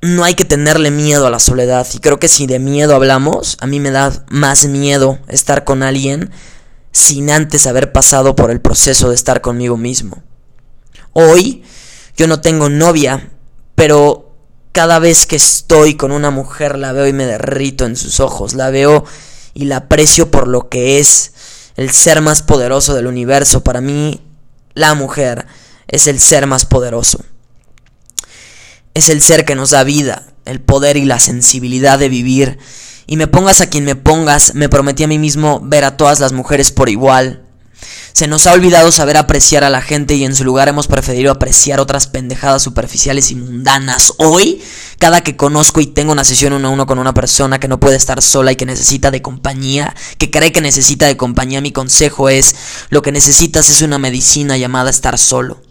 No 0.01 0.25
hay 0.25 0.35
que 0.35 0.45
tenerle 0.45 0.91
miedo 0.91 1.29
a 1.29 1.31
la 1.31 1.39
soledad. 1.39 1.87
Y 1.95 2.01
creo 2.01 2.19
que 2.19 2.27
si 2.27 2.49
de 2.49 2.59
miedo 2.59 2.97
hablamos, 2.97 3.57
a 3.61 3.69
mí 3.69 3.79
me 3.79 3.93
da 3.93 4.25
más 4.31 4.67
miedo 4.67 5.21
estar 5.29 5.63
con 5.63 5.85
alguien 5.85 6.33
sin 6.91 7.31
antes 7.31 7.67
haber 7.67 7.93
pasado 7.93 8.35
por 8.35 8.51
el 8.51 8.61
proceso 8.61 9.09
de 9.09 9.15
estar 9.15 9.41
conmigo 9.41 9.77
mismo. 9.77 10.23
Hoy 11.13 11.63
yo 12.17 12.27
no 12.27 12.41
tengo 12.41 12.69
novia, 12.69 13.31
pero 13.75 14.35
cada 14.73 14.99
vez 14.99 15.27
que 15.27 15.37
estoy 15.37 15.95
con 15.95 16.13
una 16.13 16.31
mujer 16.31 16.79
la 16.79 16.93
veo 16.93 17.07
y 17.07 17.13
me 17.13 17.27
derrito 17.27 17.85
en 17.85 17.97
sus 17.97 18.21
ojos, 18.21 18.55
la 18.55 18.71
veo 18.71 19.05
y 19.55 19.67
la 19.67 19.79
aprecio 19.79 20.31
por 20.31 20.49
lo 20.49 20.69
que 20.69 20.99
es 20.99 21.33
el 21.77 21.91
ser 21.91 22.21
más 22.21 22.43
poderoso 22.43 22.95
del 22.95 23.07
universo. 23.07 23.63
Para 23.63 23.81
mí, 23.81 24.21
la 24.75 24.95
mujer 24.95 25.47
es 25.89 26.07
el 26.07 26.21
ser 26.21 26.47
más 26.47 26.65
poderoso. 26.65 27.23
Es 28.95 29.09
el 29.09 29.23
ser 29.23 29.45
que 29.45 29.55
nos 29.55 29.71
da 29.71 29.85
vida, 29.85 30.27
el 30.45 30.61
poder 30.61 30.97
y 30.97 31.05
la 31.05 31.19
sensibilidad 31.19 31.99
de 31.99 32.09
vivir. 32.09 32.59
Y 33.07 33.17
me 33.17 33.27
pongas 33.27 33.61
a 33.61 33.69
quien 33.69 33.85
me 33.85 33.97
pongas, 33.97 34.55
me 34.55 34.69
prometí 34.69 35.05
a 35.05 35.09
mí 35.09 35.19
mismo 35.19 35.61
ver 35.63 35.85
a 35.85 35.97
todas 35.97 36.21
las 36.21 36.33
mujeres 36.33 36.73
por 36.73 36.89
igual, 36.89 37.42
se 38.13 38.27
nos 38.27 38.47
ha 38.47 38.53
olvidado 38.53 38.93
saber 38.93 39.17
apreciar 39.17 39.65
a 39.65 39.71
la 39.71 39.81
gente 39.81 40.15
y 40.15 40.25
en 40.25 40.35
su 40.35 40.45
lugar 40.45 40.69
hemos 40.69 40.87
preferido 40.87 41.33
apreciar 41.33 41.81
otras 41.81 42.07
pendejadas 42.07 42.63
superficiales 42.63 43.31
y 43.31 43.37
mundanas. 43.37 44.13
Hoy, 44.19 44.61
cada 44.99 45.23
que 45.23 45.37
conozco 45.37 45.81
y 45.81 45.87
tengo 45.87 46.13
una 46.13 46.25
sesión 46.25 46.53
uno 46.53 46.69
a 46.69 46.71
uno 46.71 46.87
con 46.87 46.99
una 46.99 47.15
persona 47.15 47.59
que 47.59 47.69
no 47.69 47.81
puede 47.81 47.97
estar 47.97 48.21
sola 48.21 48.53
y 48.53 48.57
que 48.57 48.67
necesita 48.67 49.11
de 49.11 49.23
compañía, 49.23 49.95
que 50.19 50.31
cree 50.31 50.53
que 50.53 50.61
necesita 50.61 51.07
de 51.07 51.17
compañía, 51.17 51.61
mi 51.61 51.73
consejo 51.73 52.29
es, 52.29 52.55
lo 52.91 53.01
que 53.01 53.13
necesitas 53.13 53.71
es 53.71 53.81
una 53.81 53.99
medicina 53.99 54.59
llamada 54.59 54.91
estar 54.91 55.17
solo. 55.17 55.62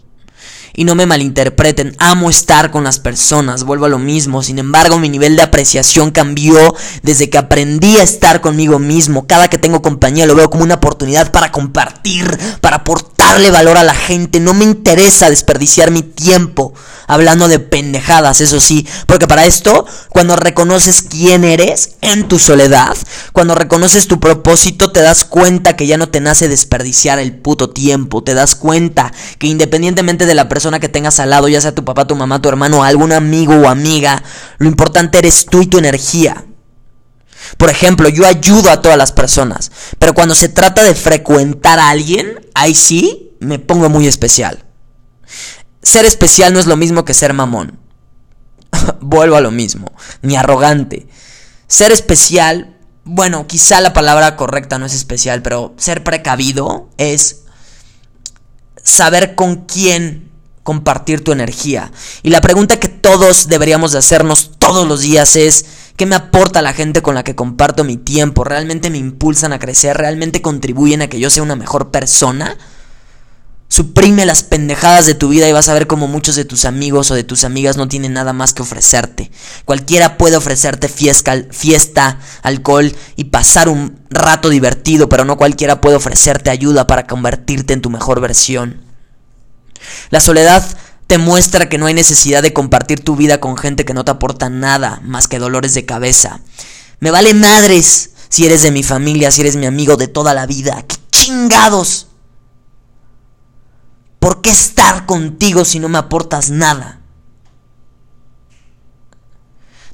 Y 0.74 0.84
no 0.84 0.94
me 0.94 1.06
malinterpreten, 1.06 1.94
amo 1.98 2.30
estar 2.30 2.70
con 2.70 2.84
las 2.84 2.98
personas, 2.98 3.64
vuelvo 3.64 3.84
a 3.84 3.90
lo 3.90 3.98
mismo. 3.98 4.42
Sin 4.42 4.58
embargo, 4.58 4.98
mi 4.98 5.08
nivel 5.08 5.36
de 5.36 5.42
apreciación 5.42 6.10
cambió 6.10 6.74
desde 7.02 7.28
que 7.28 7.38
aprendí 7.38 7.96
a 7.98 8.02
estar 8.02 8.40
conmigo 8.40 8.78
mismo. 8.78 9.26
Cada 9.26 9.48
que 9.48 9.58
tengo 9.58 9.82
compañía 9.82 10.26
lo 10.26 10.34
veo 10.34 10.48
como 10.48 10.64
una 10.64 10.74
oportunidad 10.74 11.30
para 11.30 11.52
compartir, 11.52 12.38
para 12.60 12.76
aportarle 12.76 13.50
valor 13.50 13.76
a 13.76 13.84
la 13.84 13.94
gente. 13.94 14.40
No 14.40 14.54
me 14.54 14.64
interesa 14.64 15.28
desperdiciar 15.28 15.90
mi 15.90 16.02
tiempo 16.02 16.72
hablando 17.06 17.48
de 17.48 17.58
pendejadas, 17.58 18.40
eso 18.40 18.60
sí. 18.60 18.86
Porque 19.06 19.28
para 19.28 19.46
esto, 19.46 19.86
cuando 20.08 20.36
reconoces 20.36 21.02
quién 21.02 21.44
eres 21.44 21.96
en 22.00 22.28
tu 22.28 22.38
soledad, 22.38 22.96
cuando 23.32 23.54
reconoces 23.54 24.08
tu 24.08 24.20
propósito, 24.20 24.92
te 24.92 25.00
das 25.00 25.24
cuenta 25.24 25.76
que 25.76 25.86
ya 25.86 25.96
no 25.96 26.08
te 26.08 26.20
nace 26.20 26.48
desperdiciar 26.48 27.18
el 27.18 27.36
puto 27.36 27.70
tiempo. 27.70 28.22
Te 28.22 28.34
das 28.34 28.54
cuenta 28.54 29.12
que 29.38 29.46
independientemente 29.46 30.26
de 30.26 30.34
la 30.34 30.48
persona, 30.48 30.80
que 30.80 30.88
tengas 30.88 31.20
al 31.20 31.30
lado, 31.30 31.48
ya 31.48 31.60
sea 31.60 31.74
tu 31.74 31.84
papá, 31.84 32.06
tu 32.06 32.16
mamá, 32.16 32.40
tu 32.40 32.48
hermano, 32.48 32.84
algún 32.84 33.12
amigo 33.12 33.54
o 33.54 33.68
amiga, 33.68 34.22
lo 34.58 34.68
importante 34.68 35.18
eres 35.18 35.46
tú 35.46 35.62
y 35.62 35.66
tu 35.66 35.78
energía. 35.78 36.44
Por 37.56 37.70
ejemplo, 37.70 38.08
yo 38.08 38.26
ayudo 38.26 38.70
a 38.70 38.82
todas 38.82 38.96
las 38.98 39.12
personas, 39.12 39.70
pero 39.98 40.14
cuando 40.14 40.34
se 40.34 40.48
trata 40.48 40.82
de 40.82 40.94
frecuentar 40.94 41.78
a 41.78 41.90
alguien, 41.90 42.40
ahí 42.54 42.74
sí 42.74 43.32
me 43.40 43.58
pongo 43.58 43.88
muy 43.88 44.06
especial. 44.06 44.61
Ser 45.82 46.04
especial 46.04 46.52
no 46.52 46.60
es 46.60 46.66
lo 46.66 46.76
mismo 46.76 47.04
que 47.04 47.14
ser 47.14 47.34
mamón. 47.34 47.78
Vuelvo 49.00 49.36
a 49.36 49.40
lo 49.40 49.50
mismo, 49.50 49.92
ni 50.22 50.36
arrogante. 50.36 51.08
Ser 51.66 51.92
especial, 51.92 52.76
bueno, 53.04 53.46
quizá 53.46 53.80
la 53.80 53.92
palabra 53.92 54.36
correcta 54.36 54.78
no 54.78 54.86
es 54.86 54.94
especial, 54.94 55.42
pero 55.42 55.74
ser 55.76 56.04
precavido 56.04 56.88
es 56.98 57.42
saber 58.82 59.34
con 59.34 59.64
quién 59.66 60.30
compartir 60.62 61.24
tu 61.24 61.32
energía. 61.32 61.90
Y 62.22 62.30
la 62.30 62.40
pregunta 62.40 62.78
que 62.78 62.88
todos 62.88 63.48
deberíamos 63.48 63.92
de 63.92 63.98
hacernos 63.98 64.52
todos 64.58 64.86
los 64.86 65.00
días 65.00 65.34
es, 65.34 65.64
¿qué 65.96 66.06
me 66.06 66.14
aporta 66.14 66.62
la 66.62 66.72
gente 66.72 67.02
con 67.02 67.14
la 67.14 67.24
que 67.24 67.34
comparto 67.34 67.84
mi 67.84 67.96
tiempo? 67.96 68.44
¿Realmente 68.44 68.90
me 68.90 68.98
impulsan 68.98 69.52
a 69.52 69.58
crecer? 69.58 69.96
¿Realmente 69.96 70.42
contribuyen 70.42 71.02
a 71.02 71.08
que 71.08 71.18
yo 71.18 71.30
sea 71.30 71.42
una 71.42 71.56
mejor 71.56 71.90
persona? 71.90 72.56
Suprime 73.82 74.24
las 74.26 74.44
pendejadas 74.44 75.06
de 75.06 75.14
tu 75.14 75.26
vida 75.26 75.48
y 75.48 75.52
vas 75.52 75.68
a 75.68 75.74
ver 75.74 75.88
como 75.88 76.06
muchos 76.06 76.36
de 76.36 76.44
tus 76.44 76.66
amigos 76.66 77.10
o 77.10 77.16
de 77.16 77.24
tus 77.24 77.42
amigas 77.42 77.76
no 77.76 77.88
tienen 77.88 78.12
nada 78.12 78.32
más 78.32 78.54
que 78.54 78.62
ofrecerte. 78.62 79.32
Cualquiera 79.64 80.16
puede 80.18 80.36
ofrecerte 80.36 80.88
fiesta, 80.88 81.42
fiesta, 81.50 82.20
alcohol 82.42 82.94
y 83.16 83.24
pasar 83.24 83.68
un 83.68 83.98
rato 84.08 84.50
divertido, 84.50 85.08
pero 85.08 85.24
no 85.24 85.36
cualquiera 85.36 85.80
puede 85.80 85.96
ofrecerte 85.96 86.48
ayuda 86.48 86.86
para 86.86 87.08
convertirte 87.08 87.72
en 87.72 87.80
tu 87.80 87.90
mejor 87.90 88.20
versión. 88.20 88.82
La 90.10 90.20
soledad 90.20 90.64
te 91.08 91.18
muestra 91.18 91.68
que 91.68 91.76
no 91.76 91.86
hay 91.86 91.94
necesidad 91.94 92.40
de 92.40 92.52
compartir 92.52 93.00
tu 93.00 93.16
vida 93.16 93.40
con 93.40 93.56
gente 93.56 93.84
que 93.84 93.94
no 93.94 94.04
te 94.04 94.12
aporta 94.12 94.48
nada 94.48 95.00
más 95.02 95.26
que 95.26 95.40
dolores 95.40 95.74
de 95.74 95.86
cabeza. 95.86 96.38
Me 97.00 97.10
vale 97.10 97.34
madres 97.34 98.10
si 98.28 98.46
eres 98.46 98.62
de 98.62 98.70
mi 98.70 98.84
familia, 98.84 99.32
si 99.32 99.40
eres 99.40 99.56
mi 99.56 99.66
amigo 99.66 99.96
de 99.96 100.06
toda 100.06 100.34
la 100.34 100.46
vida. 100.46 100.84
¡Qué 100.86 100.94
chingados! 101.10 102.11
¿Por 104.22 104.40
qué 104.40 104.50
estar 104.50 105.04
contigo 105.04 105.64
si 105.64 105.80
no 105.80 105.88
me 105.88 105.98
aportas 105.98 106.48
nada? 106.48 107.00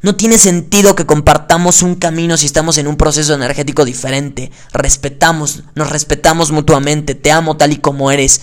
No 0.02 0.16
tiene 0.16 0.36
sentido 0.36 0.94
que 0.94 1.06
compartamos 1.06 1.80
un 1.80 1.94
camino 1.94 2.36
si 2.36 2.44
estamos 2.44 2.76
en 2.76 2.88
un 2.88 2.98
proceso 2.98 3.32
energético 3.32 3.86
diferente. 3.86 4.52
Respetamos, 4.70 5.62
nos 5.74 5.88
respetamos 5.88 6.52
mutuamente, 6.52 7.14
te 7.14 7.32
amo 7.32 7.56
tal 7.56 7.72
y 7.72 7.76
como 7.78 8.10
eres. 8.10 8.42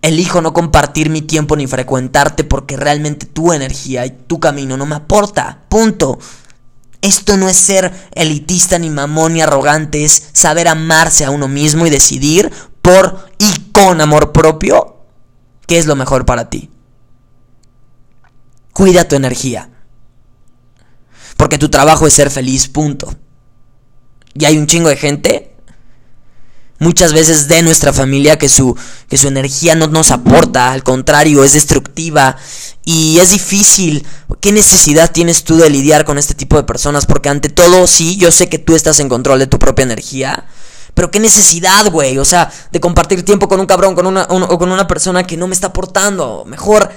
Elijo 0.00 0.40
no 0.40 0.54
compartir 0.54 1.10
mi 1.10 1.20
tiempo 1.20 1.54
ni 1.54 1.66
frecuentarte 1.66 2.44
porque 2.44 2.78
realmente 2.78 3.26
tu 3.26 3.52
energía 3.52 4.06
y 4.06 4.10
tu 4.26 4.40
camino 4.40 4.78
no 4.78 4.86
me 4.86 4.96
aporta. 4.96 5.64
Punto. 5.68 6.18
Esto 7.02 7.36
no 7.36 7.48
es 7.48 7.56
ser 7.56 7.92
elitista 8.12 8.78
ni 8.78 8.90
mamón 8.90 9.34
ni 9.34 9.42
arrogante, 9.42 10.04
es 10.04 10.30
saber 10.32 10.66
amarse 10.66 11.24
a 11.24 11.30
uno 11.30 11.46
mismo 11.46 11.86
y 11.86 11.90
decidir 11.90 12.50
y 13.38 13.70
con 13.72 14.00
amor 14.00 14.32
propio, 14.32 14.96
¿qué 15.66 15.78
es 15.78 15.86
lo 15.86 15.96
mejor 15.96 16.24
para 16.24 16.50
ti? 16.50 16.70
Cuida 18.72 19.08
tu 19.08 19.16
energía. 19.16 19.70
Porque 21.36 21.58
tu 21.58 21.68
trabajo 21.68 22.06
es 22.06 22.14
ser 22.14 22.30
feliz, 22.30 22.68
punto. 22.68 23.14
Y 24.34 24.44
hay 24.44 24.58
un 24.58 24.66
chingo 24.66 24.88
de 24.88 24.96
gente, 24.96 25.54
muchas 26.78 27.12
veces 27.12 27.48
de 27.48 27.62
nuestra 27.62 27.92
familia, 27.92 28.38
que 28.38 28.48
su, 28.48 28.76
que 29.08 29.16
su 29.16 29.28
energía 29.28 29.74
no 29.74 29.86
nos 29.86 30.10
aporta, 30.10 30.72
al 30.72 30.82
contrario, 30.82 31.44
es 31.44 31.52
destructiva. 31.52 32.36
Y 32.84 33.18
es 33.18 33.30
difícil. 33.30 34.06
¿Qué 34.40 34.52
necesidad 34.52 35.12
tienes 35.12 35.44
tú 35.44 35.56
de 35.56 35.70
lidiar 35.70 36.04
con 36.04 36.18
este 36.18 36.34
tipo 36.34 36.56
de 36.56 36.64
personas? 36.64 37.06
Porque 37.06 37.28
ante 37.28 37.48
todo, 37.48 37.86
sí, 37.86 38.16
yo 38.16 38.30
sé 38.30 38.48
que 38.48 38.58
tú 38.58 38.74
estás 38.74 38.98
en 39.00 39.08
control 39.08 39.38
de 39.40 39.46
tu 39.46 39.58
propia 39.58 39.84
energía. 39.84 40.46
Pero 40.98 41.12
qué 41.12 41.20
necesidad, 41.20 41.92
güey. 41.92 42.18
O 42.18 42.24
sea, 42.24 42.50
de 42.72 42.80
compartir 42.80 43.24
tiempo 43.24 43.46
con 43.46 43.60
un 43.60 43.66
cabrón 43.66 43.94
con 43.94 44.04
una, 44.04 44.24
o 44.28 44.58
con 44.58 44.72
una 44.72 44.88
persona 44.88 45.24
que 45.24 45.36
no 45.36 45.46
me 45.46 45.54
está 45.54 45.68
aportando. 45.68 46.42
Mejor 46.44 46.90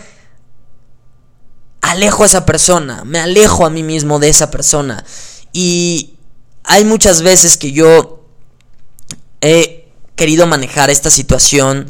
alejo 1.81 2.23
a 2.23 2.25
esa 2.25 2.43
persona. 2.43 3.03
Me 3.05 3.19
alejo 3.19 3.63
a 3.63 3.69
mí 3.69 3.83
mismo 3.83 4.17
de 4.17 4.29
esa 4.29 4.49
persona. 4.49 5.05
Y 5.53 6.15
hay 6.63 6.83
muchas 6.83 7.21
veces 7.21 7.57
que 7.57 7.73
yo 7.73 8.25
he 9.39 9.93
querido 10.15 10.47
manejar 10.47 10.89
esta 10.89 11.11
situación 11.11 11.87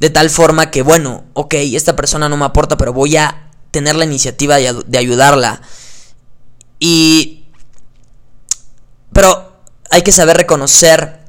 de 0.00 0.10
tal 0.10 0.30
forma 0.30 0.72
que, 0.72 0.82
bueno, 0.82 1.26
ok, 1.34 1.54
esta 1.58 1.94
persona 1.94 2.28
no 2.28 2.36
me 2.36 2.46
aporta, 2.46 2.76
pero 2.76 2.92
voy 2.92 3.18
a 3.18 3.52
tener 3.70 3.94
la 3.94 4.04
iniciativa 4.04 4.56
de 4.56 4.98
ayudarla. 4.98 5.62
Y... 6.80 7.44
Pero 9.12 9.60
hay 9.92 10.02
que 10.02 10.10
saber 10.10 10.36
reconocer 10.36 11.24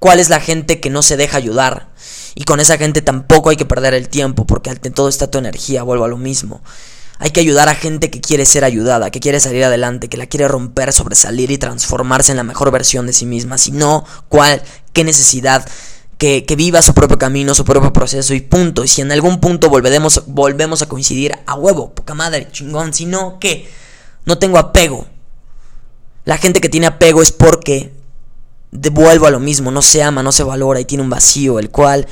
cuál 0.00 0.18
es 0.18 0.28
la 0.28 0.40
gente 0.40 0.80
que 0.80 0.90
no 0.90 1.02
se 1.02 1.16
deja 1.16 1.36
ayudar. 1.36 1.88
Y 2.34 2.44
con 2.44 2.58
esa 2.58 2.78
gente 2.78 3.02
tampoco 3.02 3.50
hay 3.50 3.56
que 3.56 3.66
perder 3.66 3.94
el 3.94 4.08
tiempo, 4.08 4.46
porque 4.46 4.70
ante 4.70 4.90
todo 4.90 5.08
está 5.08 5.30
tu 5.30 5.38
energía, 5.38 5.84
vuelvo 5.84 6.04
a 6.04 6.08
lo 6.08 6.16
mismo. 6.16 6.62
Hay 7.18 7.30
que 7.30 7.40
ayudar 7.40 7.68
a 7.68 7.74
gente 7.74 8.10
que 8.10 8.20
quiere 8.20 8.46
ser 8.46 8.64
ayudada, 8.64 9.10
que 9.10 9.20
quiere 9.20 9.40
salir 9.40 9.62
adelante, 9.62 10.08
que 10.08 10.16
la 10.16 10.26
quiere 10.26 10.48
romper, 10.48 10.92
sobresalir 10.92 11.50
y 11.50 11.58
transformarse 11.58 12.32
en 12.32 12.38
la 12.38 12.44
mejor 12.44 12.70
versión 12.70 13.06
de 13.06 13.12
sí 13.12 13.26
misma. 13.26 13.58
Si 13.58 13.72
no, 13.72 14.06
¿cuál? 14.30 14.62
¿Qué 14.94 15.04
necesidad? 15.04 15.68
Que, 16.16 16.46
que, 16.46 16.56
viva 16.56 16.80
su 16.80 16.94
propio 16.94 17.18
camino, 17.18 17.54
su 17.54 17.64
propio 17.64 17.92
proceso 17.92 18.32
y 18.32 18.40
punto. 18.40 18.84
Y 18.84 18.88
si 18.88 19.02
en 19.02 19.12
algún 19.12 19.38
punto 19.38 19.68
volvemos, 19.68 20.22
volvemos 20.26 20.80
a 20.80 20.88
coincidir, 20.88 21.36
a 21.46 21.54
huevo, 21.54 21.92
poca 21.94 22.14
madre, 22.14 22.48
chingón. 22.50 22.94
Si 22.94 23.04
no, 23.04 23.38
¿qué? 23.38 23.68
No 24.24 24.38
tengo 24.38 24.56
apego. 24.56 25.06
La 26.24 26.38
gente 26.38 26.60
que 26.60 26.68
tiene 26.70 26.86
apego 26.86 27.20
es 27.22 27.32
porque 27.32 27.99
devuelvo 28.70 29.26
a 29.26 29.30
lo 29.30 29.40
mismo, 29.40 29.70
no 29.70 29.82
se 29.82 30.02
ama, 30.02 30.22
no 30.22 30.32
se 30.32 30.42
valora 30.42 30.80
y 30.80 30.84
tiene 30.84 31.02
un 31.02 31.10
vacío, 31.10 31.58
el 31.58 31.70
cual, 31.70 32.06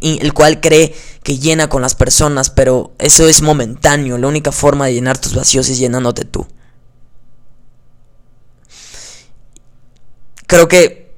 el 0.00 0.32
cual 0.34 0.60
cree 0.60 0.94
que 1.22 1.38
llena 1.38 1.68
con 1.68 1.82
las 1.82 1.94
personas, 1.94 2.50
pero 2.50 2.92
eso 2.98 3.28
es 3.28 3.42
momentáneo, 3.42 4.18
la 4.18 4.28
única 4.28 4.52
forma 4.52 4.86
de 4.86 4.94
llenar 4.94 5.18
tus 5.18 5.34
vacíos 5.34 5.68
es 5.68 5.78
llenándote 5.78 6.24
tú. 6.24 6.46
Creo 10.46 10.66
que 10.66 11.12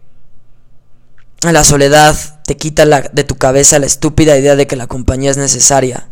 la 1.42 1.64
soledad 1.64 2.42
te 2.44 2.56
quita 2.56 2.84
la, 2.84 3.00
de 3.00 3.24
tu 3.24 3.36
cabeza 3.36 3.78
la 3.78 3.86
estúpida 3.86 4.36
idea 4.36 4.56
de 4.56 4.66
que 4.66 4.76
la 4.76 4.88
compañía 4.88 5.30
es 5.30 5.36
necesaria. 5.36 6.09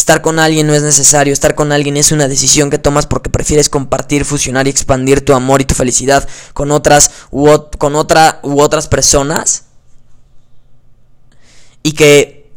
Estar 0.00 0.22
con 0.22 0.38
alguien 0.38 0.66
no 0.66 0.72
es 0.74 0.82
necesario, 0.82 1.30
estar 1.30 1.54
con 1.54 1.72
alguien 1.72 1.98
es 1.98 2.10
una 2.10 2.26
decisión 2.26 2.70
que 2.70 2.78
tomas 2.78 3.06
porque 3.06 3.28
prefieres 3.28 3.68
compartir, 3.68 4.24
fusionar 4.24 4.66
y 4.66 4.70
expandir 4.70 5.22
tu 5.22 5.34
amor 5.34 5.60
y 5.60 5.66
tu 5.66 5.74
felicidad 5.74 6.26
con 6.54 6.70
otras 6.70 7.10
u, 7.30 7.46
con 7.76 7.94
otra 7.94 8.40
u 8.42 8.62
otras 8.62 8.88
personas. 8.88 9.64
Y 11.82 11.92
que 11.92 12.50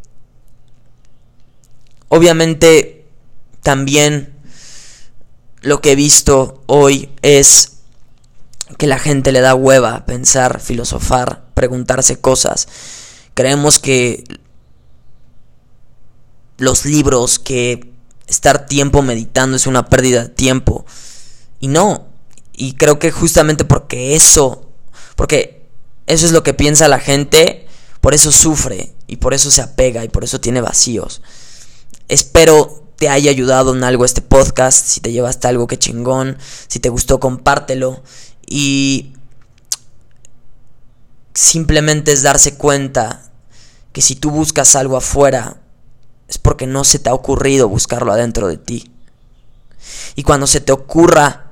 obviamente 2.08 3.08
también 3.62 4.34
lo 5.60 5.82
que 5.82 5.92
he 5.92 5.96
visto 5.98 6.64
hoy 6.68 7.10
es 7.24 7.74
que 8.78 8.88
la 8.88 9.00
gente 9.00 9.34
le 9.34 9.42
da 9.42 9.54
hueva 9.54 10.06
pensar, 10.06 10.62
filosofar, 10.62 11.44
preguntarse 11.56 12.22
cosas. 12.22 12.70
Creemos 13.34 13.80
que 13.80 14.24
los 16.64 16.86
libros 16.86 17.40
que 17.40 17.94
estar 18.28 18.66
tiempo 18.66 19.02
meditando 19.02 19.56
es 19.56 19.68
una 19.68 19.90
pérdida 19.90 20.24
de 20.24 20.30
tiempo. 20.30 20.86
Y 21.60 21.68
no. 21.68 22.08
Y 22.54 22.74
creo 22.74 23.00
que 23.00 23.12
justamente 23.12 23.66
porque 23.66 24.16
eso, 24.16 24.70
porque 25.16 25.68
eso 26.08 26.26
es 26.26 26.32
lo 26.32 26.44
que 26.44 26.54
piensa 26.54 26.88
la 26.88 27.00
gente, 27.00 27.68
por 28.02 28.14
eso 28.14 28.32
sufre 28.32 28.94
y 29.08 29.18
por 29.18 29.34
eso 29.34 29.50
se 29.52 29.62
apega 29.62 30.04
y 30.04 30.10
por 30.10 30.24
eso 30.24 30.40
tiene 30.40 30.62
vacíos. 30.62 31.22
Espero 32.08 32.84
te 32.98 33.10
haya 33.10 33.32
ayudado 33.32 33.76
en 33.76 33.84
algo 33.84 34.06
este 34.06 34.22
podcast. 34.22 34.88
Si 34.88 35.02
te 35.02 35.12
llevaste 35.12 35.48
algo 35.48 35.68
que 35.68 35.80
chingón. 35.80 36.38
Si 36.68 36.80
te 36.80 36.90
gustó, 36.90 37.20
compártelo. 37.20 38.04
Y 38.46 39.14
simplemente 41.34 42.12
es 42.12 42.22
darse 42.22 42.56
cuenta 42.56 43.24
que 43.92 44.02
si 44.02 44.16
tú 44.16 44.32
buscas 44.32 44.76
algo 44.76 44.98
afuera, 44.98 45.58
es 46.34 46.38
porque 46.40 46.66
no 46.66 46.84
se 46.84 46.98
te 46.98 47.10
ha 47.10 47.14
ocurrido 47.14 47.70
buscarlo 47.70 48.12
adentro 48.12 48.48
de 48.48 48.58
ti. 48.58 48.92
Y 50.16 50.24
cuando 50.24 50.48
se 50.48 50.62
te 50.62 50.72
ocurra 50.72 51.52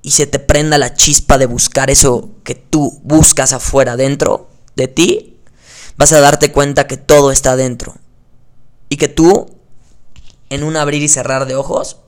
y 0.00 0.12
se 0.12 0.26
te 0.26 0.38
prenda 0.38 0.78
la 0.78 0.94
chispa 0.94 1.36
de 1.36 1.44
buscar 1.44 1.90
eso 1.90 2.30
que 2.42 2.54
tú 2.54 2.98
buscas 3.02 3.52
afuera 3.52 3.96
dentro 3.96 4.48
de 4.74 4.88
ti, 4.88 5.38
vas 5.98 6.12
a 6.12 6.20
darte 6.20 6.50
cuenta 6.50 6.86
que 6.86 6.96
todo 6.96 7.30
está 7.30 7.52
adentro. 7.52 7.94
Y 8.88 8.96
que 8.96 9.08
tú, 9.08 9.54
en 10.48 10.62
un 10.62 10.76
abrir 10.76 11.02
y 11.02 11.08
cerrar 11.08 11.44
de 11.44 11.56
ojos, 11.56 11.98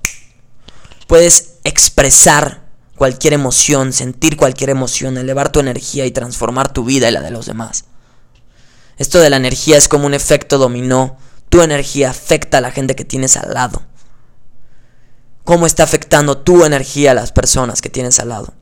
puedes 1.06 1.56
expresar 1.64 2.68
cualquier 2.96 3.34
emoción, 3.34 3.92
sentir 3.92 4.38
cualquier 4.38 4.70
emoción, 4.70 5.18
elevar 5.18 5.52
tu 5.52 5.60
energía 5.60 6.06
y 6.06 6.10
transformar 6.10 6.72
tu 6.72 6.84
vida 6.84 7.08
y 7.08 7.12
la 7.12 7.20
de 7.20 7.30
los 7.30 7.44
demás. 7.44 7.84
Esto 8.96 9.18
de 9.18 9.28
la 9.28 9.36
energía 9.36 9.76
es 9.76 9.88
como 9.88 10.06
un 10.06 10.14
efecto 10.14 10.56
dominó 10.56 11.18
tu 11.48 11.62
energía 11.62 12.10
afecta 12.10 12.58
a 12.58 12.60
la 12.60 12.70
gente 12.70 12.96
que 12.96 13.04
tienes 13.04 13.36
al 13.36 13.54
lado. 13.54 13.82
cómo 15.44 15.64
está 15.66 15.82
afectando 15.82 16.36
tu 16.36 16.66
energía 16.66 17.12
a 17.12 17.14
las 17.14 17.32
personas 17.32 17.80
que 17.80 17.88
tienes 17.88 18.20
al 18.20 18.28
lado. 18.28 18.52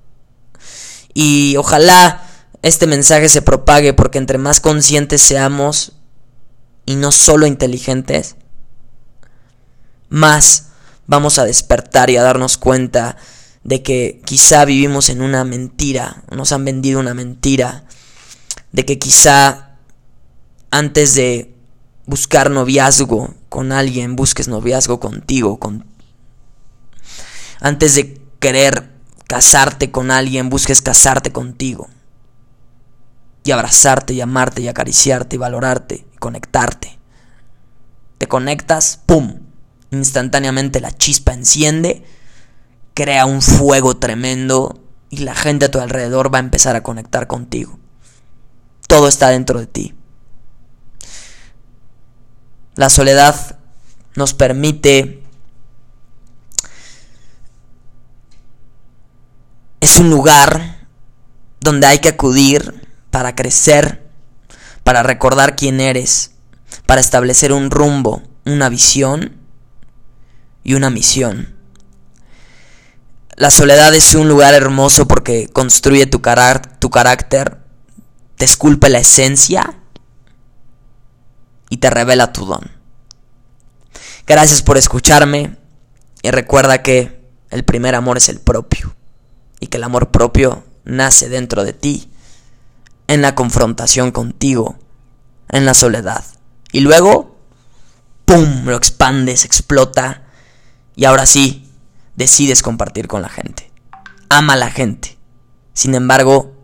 Y 1.15 1.57
ojalá 1.57 2.23
este 2.63 2.87
mensaje 2.87 3.29
se 3.29 3.43
propague 3.43 3.93
porque 3.93 4.19
entre 4.19 4.39
más 4.39 4.61
conscientes 4.61 5.21
seamos 5.21 5.95
y 6.85 6.95
no 6.95 7.11
solo 7.11 7.47
inteligentes, 7.47 8.37
más 10.09 10.67
vamos 11.09 11.39
a 11.39 11.45
despertar 11.45 12.11
y 12.11 12.17
a 12.17 12.23
darnos 12.23 12.57
cuenta 12.57 13.17
de 13.65 13.83
que 13.83 14.23
quizá 14.25 14.65
vivimos 14.65 15.09
en 15.09 15.23
una 15.23 15.43
mentira, 15.43 16.23
nos 16.31 16.53
han 16.53 16.65
vendido 16.65 17.01
una 17.01 17.15
mentira, 17.15 17.85
de 18.71 18.85
que 18.85 19.01
quizá 19.01 19.77
antes 20.71 21.15
de 21.15 21.56
buscar 22.07 22.51
noviazgo 22.51 23.35
con 23.49 23.73
alguien, 23.73 24.17
busques 24.17 24.49
noviazgo 24.49 25.01
contigo, 25.01 25.59
con... 25.59 25.85
antes 27.61 27.95
de 27.95 28.21
querer 28.39 28.91
casarte 29.27 29.91
con 29.91 30.11
alguien, 30.11 30.49
busques 30.49 30.83
casarte 30.83 31.33
contigo. 31.33 31.89
Y 33.45 33.53
abrazarte 33.53 34.15
y 34.15 34.21
amarte 34.21 34.63
y 34.63 34.69
acariciarte 34.69 35.37
y 35.37 35.39
valorarte 35.39 36.07
y 36.13 36.17
conectarte. 36.17 36.99
Te 38.19 38.27
conectas, 38.27 39.01
¡pum! 39.07 39.41
Instantáneamente 39.93 40.81
la 40.81 40.91
chispa 40.91 41.33
enciende 41.33 42.05
crea 42.97 43.27
un 43.27 43.43
fuego 43.43 43.99
tremendo 43.99 44.81
y 45.11 45.19
la 45.19 45.35
gente 45.35 45.67
a 45.67 45.71
tu 45.71 45.81
alrededor 45.81 46.33
va 46.33 46.39
a 46.39 46.41
empezar 46.41 46.77
a 46.77 46.83
conectar 46.83 47.27
contigo. 47.27 47.79
Todo 48.89 49.07
está 49.07 49.29
dentro 49.29 49.61
de 49.61 49.67
ti. 49.67 49.95
La 52.77 52.91
soledad 52.91 53.59
nos 54.15 54.35
permite... 54.35 55.23
Es 59.81 59.99
un 59.99 60.11
lugar 60.11 60.87
donde 61.61 61.87
hay 61.87 62.01
que 62.01 62.11
acudir 62.11 62.87
para 63.11 63.35
crecer, 63.35 64.09
para 64.85 65.03
recordar 65.03 65.57
quién 65.57 65.81
eres, 65.81 66.33
para 66.87 67.01
establecer 67.01 67.53
un 67.53 67.71
rumbo, 67.71 68.23
una 68.45 68.69
visión 68.69 69.37
y 70.65 70.75
una 70.75 70.91
misión. 70.91 71.57
La 73.37 73.51
soledad 73.51 73.95
es 73.95 74.15
un 74.15 74.29
lugar 74.29 74.55
hermoso 74.55 75.07
porque 75.07 75.49
construye 75.49 76.07
tu, 76.07 76.21
tu 76.79 76.91
carácter, 76.91 77.59
te 78.37 78.45
esculpe 78.45 78.89
la 78.89 78.99
esencia 78.99 79.79
y 81.69 81.79
te 81.79 81.91
revela 81.91 82.33
tu 82.33 82.47
don. 82.47 82.71
Gracias 84.27 84.63
por 84.63 84.77
escucharme 84.77 85.57
y 86.23 86.31
recuerda 86.31 86.83
que 86.83 87.31
el 87.51 87.65
primer 87.65 87.95
amor 87.95 88.17
es 88.17 88.29
el 88.29 88.41
propio 88.41 88.95
y 89.61 89.69
que 89.69 89.77
el 89.77 89.85
amor 89.85 90.11
propio 90.11 90.65
nace 90.85 91.29
dentro 91.29 91.65
de 91.65 91.73
ti, 91.73 92.11
en 93.09 93.23
la 93.23 93.35
confrontación 93.35 94.11
contigo, 94.11 94.77
en 95.49 95.65
la 95.65 95.75
soledad. 95.75 96.25
Y 96.73 96.81
luego, 96.81 97.37
¡pum!, 98.25 98.65
lo 98.65 98.77
expandes, 98.77 99.45
explota 99.45 100.25
y 100.97 101.05
ahora 101.05 101.27
sí, 101.27 101.71
decides 102.17 102.63
compartir 102.63 103.07
con 103.07 103.23
la 103.23 103.29
gente. 103.29 103.71
Ama 104.29 104.55
a 104.55 104.57
la 104.57 104.71
gente. 104.71 105.17
Sin 105.73 105.95
embargo, 105.95 106.55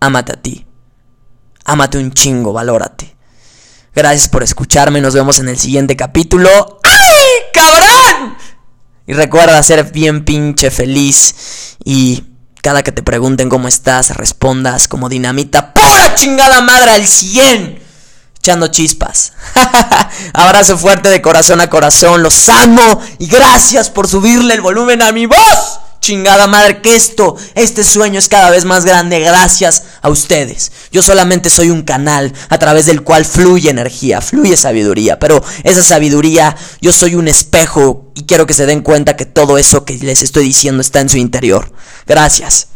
ámate 0.00 0.32
a 0.32 0.42
ti. 0.42 0.66
Ámate 1.64 1.98
un 1.98 2.12
chingo, 2.12 2.52
valórate. 2.52 3.13
Gracias 3.94 4.28
por 4.28 4.42
escucharme, 4.42 5.00
nos 5.00 5.14
vemos 5.14 5.38
en 5.38 5.48
el 5.48 5.58
siguiente 5.58 5.96
capítulo. 5.96 6.80
¡Ay, 6.82 7.14
cabrón! 7.52 8.36
Y 9.06 9.12
recuerda 9.12 9.62
ser 9.62 9.84
bien 9.92 10.24
pinche 10.24 10.70
feliz 10.70 11.76
y 11.84 12.24
cada 12.60 12.82
que 12.82 12.90
te 12.92 13.02
pregunten 13.02 13.48
cómo 13.48 13.68
estás, 13.68 14.16
respondas 14.16 14.88
como 14.88 15.08
dinamita, 15.08 15.74
¡pura 15.74 16.14
chingada 16.16 16.60
madre 16.60 16.90
al 16.90 17.06
100! 17.06 17.84
echando 18.44 18.66
chispas. 18.66 19.32
Abrazo 20.34 20.76
fuerte 20.76 21.08
de 21.08 21.22
corazón 21.22 21.62
a 21.62 21.70
corazón, 21.70 22.22
los 22.22 22.48
amo 22.50 23.00
y 23.18 23.26
gracias 23.26 23.88
por 23.88 24.06
subirle 24.06 24.52
el 24.52 24.60
volumen 24.60 25.00
a 25.00 25.12
mi 25.12 25.24
voz. 25.24 25.80
Chingada 26.04 26.46
madre 26.48 26.82
que 26.82 26.96
esto, 26.96 27.34
este 27.54 27.82
sueño 27.82 28.18
es 28.18 28.28
cada 28.28 28.50
vez 28.50 28.66
más 28.66 28.84
grande 28.84 29.20
gracias 29.20 29.84
a 30.02 30.10
ustedes. 30.10 30.70
Yo 30.92 31.00
solamente 31.00 31.48
soy 31.48 31.70
un 31.70 31.80
canal 31.80 32.34
a 32.50 32.58
través 32.58 32.84
del 32.84 33.00
cual 33.00 33.24
fluye 33.24 33.70
energía, 33.70 34.20
fluye 34.20 34.54
sabiduría, 34.58 35.18
pero 35.18 35.42
esa 35.62 35.82
sabiduría 35.82 36.58
yo 36.82 36.92
soy 36.92 37.14
un 37.14 37.26
espejo 37.26 38.12
y 38.14 38.24
quiero 38.24 38.44
que 38.44 38.52
se 38.52 38.66
den 38.66 38.82
cuenta 38.82 39.16
que 39.16 39.24
todo 39.24 39.56
eso 39.56 39.86
que 39.86 39.96
les 39.96 40.20
estoy 40.20 40.44
diciendo 40.44 40.82
está 40.82 41.00
en 41.00 41.08
su 41.08 41.16
interior. 41.16 41.72
Gracias. 42.06 42.73